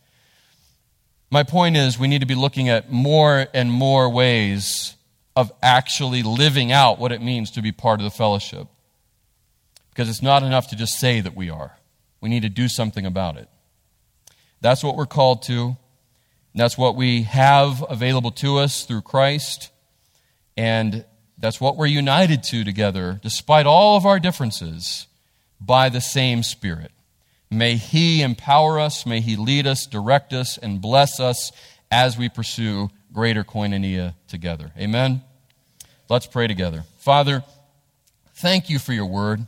My 1.29 1.43
point 1.43 1.77
is, 1.77 1.99
we 1.99 2.07
need 2.07 2.21
to 2.21 2.27
be 2.27 2.37
looking 2.37 2.69
at 2.69 2.93
more 2.93 3.49
and 3.53 3.71
more 3.71 4.09
ways 4.09 4.95
of 5.37 5.53
actually 5.62 6.22
living 6.22 6.72
out 6.72 6.99
what 6.99 7.12
it 7.12 7.20
means 7.20 7.51
to 7.53 7.62
be 7.62 7.70
part 7.70 8.01
of 8.01 8.05
the 8.05 8.11
fellowship. 8.11 8.66
Because 9.91 10.09
it's 10.09 10.22
not 10.22 10.43
enough 10.43 10.68
to 10.70 10.76
just 10.76 10.99
say 10.99 11.20
that 11.20 11.37
we 11.37 11.51
are, 11.51 11.78
we 12.20 12.28
need 12.28 12.43
to 12.43 12.49
do 12.49 12.68
something 12.68 13.07
about 13.07 13.37
it. 13.37 13.49
That's 14.62 14.82
what 14.82 14.97
we're 14.97 15.07
called 15.07 15.43
to. 15.45 15.76
That's 16.55 16.78
what 16.78 16.97
we 16.97 17.22
have 17.22 17.84
available 17.89 18.30
to 18.32 18.59
us 18.59 18.84
through 18.84 19.03
Christ. 19.03 19.70
And 20.57 21.05
that's 21.37 21.61
what 21.61 21.76
we're 21.76 21.87
united 21.87 22.43
to 22.45 22.64
together, 22.64 23.20
despite 23.22 23.66
all 23.66 23.99
of 23.99 24.07
our 24.07 24.18
differences, 24.18 25.07
by 25.61 25.91
the 25.91 26.01
same 26.01 26.43
Spirit. 26.43 26.93
May 27.51 27.76
He 27.76 28.22
empower 28.22 28.80
us, 28.80 29.05
may 29.05 29.20
He 29.20 29.37
lead 29.37 29.66
us, 29.66 29.87
direct 29.87 30.32
us, 30.32 30.57
and 30.57 30.80
bless 30.80 31.20
us 31.20 31.53
as 31.91 32.16
we 32.16 32.30
pursue 32.30 32.91
greater 33.17 33.43
koinonia 33.43 34.14
together. 34.29 34.71
Amen? 34.77 35.23
Let's 36.11 36.27
pray 36.27 36.49
together. 36.49 36.85
Father, 36.99 37.43
thank 38.35 38.69
you 38.69 38.79
for 38.79 38.93
your 38.93 39.07
word. 39.07 39.47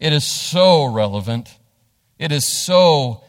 It 0.00 0.14
is 0.14 0.26
so 0.26 0.86
relevant, 0.86 1.54
it 2.18 2.32
is 2.32 2.48
so 2.48 3.22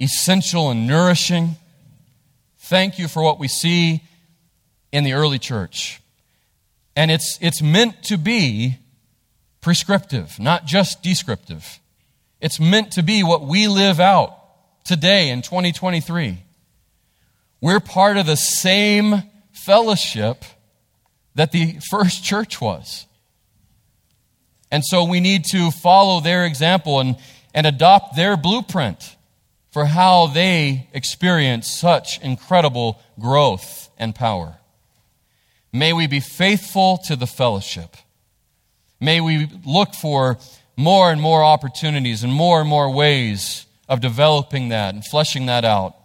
essential 0.00 0.70
and 0.70 0.86
nourishing. 0.86 1.56
Thank 2.58 2.96
you 3.00 3.08
for 3.08 3.24
what 3.24 3.40
we 3.40 3.48
see 3.48 4.04
in 4.92 5.02
the 5.02 5.14
early 5.14 5.40
church. 5.40 6.00
And 6.94 7.10
it's, 7.10 7.38
it's 7.40 7.60
meant 7.60 8.04
to 8.04 8.16
be 8.16 8.78
prescriptive, 9.60 10.38
not 10.38 10.64
just 10.64 11.02
descriptive. 11.02 11.80
It's 12.40 12.60
meant 12.60 12.92
to 12.92 13.02
be 13.02 13.24
what 13.24 13.42
we 13.42 13.66
live 13.66 13.98
out 13.98 14.84
today 14.84 15.30
in 15.30 15.42
2023. 15.42 16.45
We're 17.66 17.80
part 17.80 18.16
of 18.16 18.26
the 18.26 18.36
same 18.36 19.24
fellowship 19.50 20.44
that 21.34 21.50
the 21.50 21.80
first 21.90 22.22
church 22.22 22.60
was. 22.60 23.06
And 24.70 24.84
so 24.84 25.02
we 25.02 25.18
need 25.18 25.46
to 25.46 25.72
follow 25.72 26.20
their 26.20 26.44
example 26.44 27.00
and, 27.00 27.16
and 27.52 27.66
adopt 27.66 28.14
their 28.14 28.36
blueprint 28.36 29.16
for 29.72 29.84
how 29.84 30.28
they 30.28 30.88
experience 30.92 31.68
such 31.68 32.20
incredible 32.20 33.00
growth 33.18 33.90
and 33.98 34.14
power. 34.14 34.58
May 35.72 35.92
we 35.92 36.06
be 36.06 36.20
faithful 36.20 36.98
to 37.08 37.16
the 37.16 37.26
fellowship. 37.26 37.96
May 39.00 39.20
we 39.20 39.48
look 39.64 39.92
for 39.92 40.38
more 40.76 41.10
and 41.10 41.20
more 41.20 41.42
opportunities 41.42 42.22
and 42.22 42.32
more 42.32 42.60
and 42.60 42.68
more 42.68 42.94
ways 42.94 43.66
of 43.88 44.00
developing 44.00 44.68
that 44.68 44.94
and 44.94 45.04
fleshing 45.04 45.46
that 45.46 45.64
out. 45.64 45.96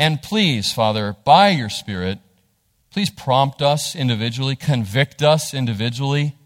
And 0.00 0.22
please, 0.22 0.72
Father, 0.72 1.14
by 1.24 1.50
your 1.50 1.68
Spirit, 1.68 2.20
please 2.90 3.10
prompt 3.10 3.60
us 3.60 3.94
individually, 3.94 4.56
convict 4.56 5.22
us 5.22 5.52
individually 5.52 6.36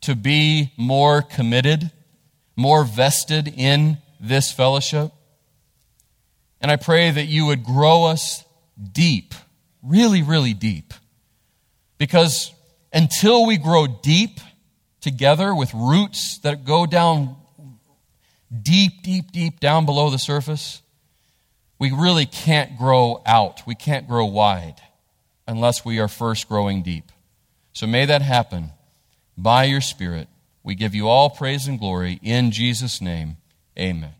to 0.00 0.16
be 0.16 0.72
more 0.76 1.22
committed, 1.22 1.92
more 2.56 2.82
vested 2.82 3.46
in 3.46 3.98
this 4.18 4.50
fellowship. 4.50 5.12
And 6.60 6.72
I 6.72 6.76
pray 6.76 7.12
that 7.12 7.26
you 7.26 7.46
would 7.46 7.62
grow 7.62 8.02
us 8.02 8.42
deep, 8.92 9.32
really, 9.80 10.22
really 10.22 10.52
deep 10.52 10.92
because 11.98 12.52
until 12.92 13.46
we 13.46 13.58
grow 13.58 13.86
deep 13.86 14.40
together 15.00 15.54
with 15.54 15.72
roots 15.72 16.38
that 16.38 16.64
go 16.64 16.84
down 16.84 17.36
deep, 18.60 19.04
deep, 19.04 19.30
deep 19.30 19.60
down 19.60 19.86
below 19.86 20.10
the 20.10 20.18
surface, 20.18 20.82
we 21.84 21.90
really 21.90 22.24
can't 22.24 22.78
grow 22.78 23.22
out. 23.26 23.66
We 23.66 23.74
can't 23.74 24.08
grow 24.08 24.24
wide 24.24 24.76
unless 25.46 25.84
we 25.84 26.00
are 26.00 26.08
first 26.08 26.48
growing 26.48 26.82
deep. 26.82 27.12
So 27.74 27.86
may 27.86 28.06
that 28.06 28.22
happen 28.22 28.70
by 29.36 29.64
your 29.64 29.82
Spirit. 29.82 30.28
We 30.62 30.76
give 30.76 30.94
you 30.94 31.08
all 31.08 31.28
praise 31.28 31.66
and 31.66 31.78
glory 31.78 32.18
in 32.22 32.52
Jesus' 32.52 33.02
name. 33.02 33.36
Amen. 33.78 34.14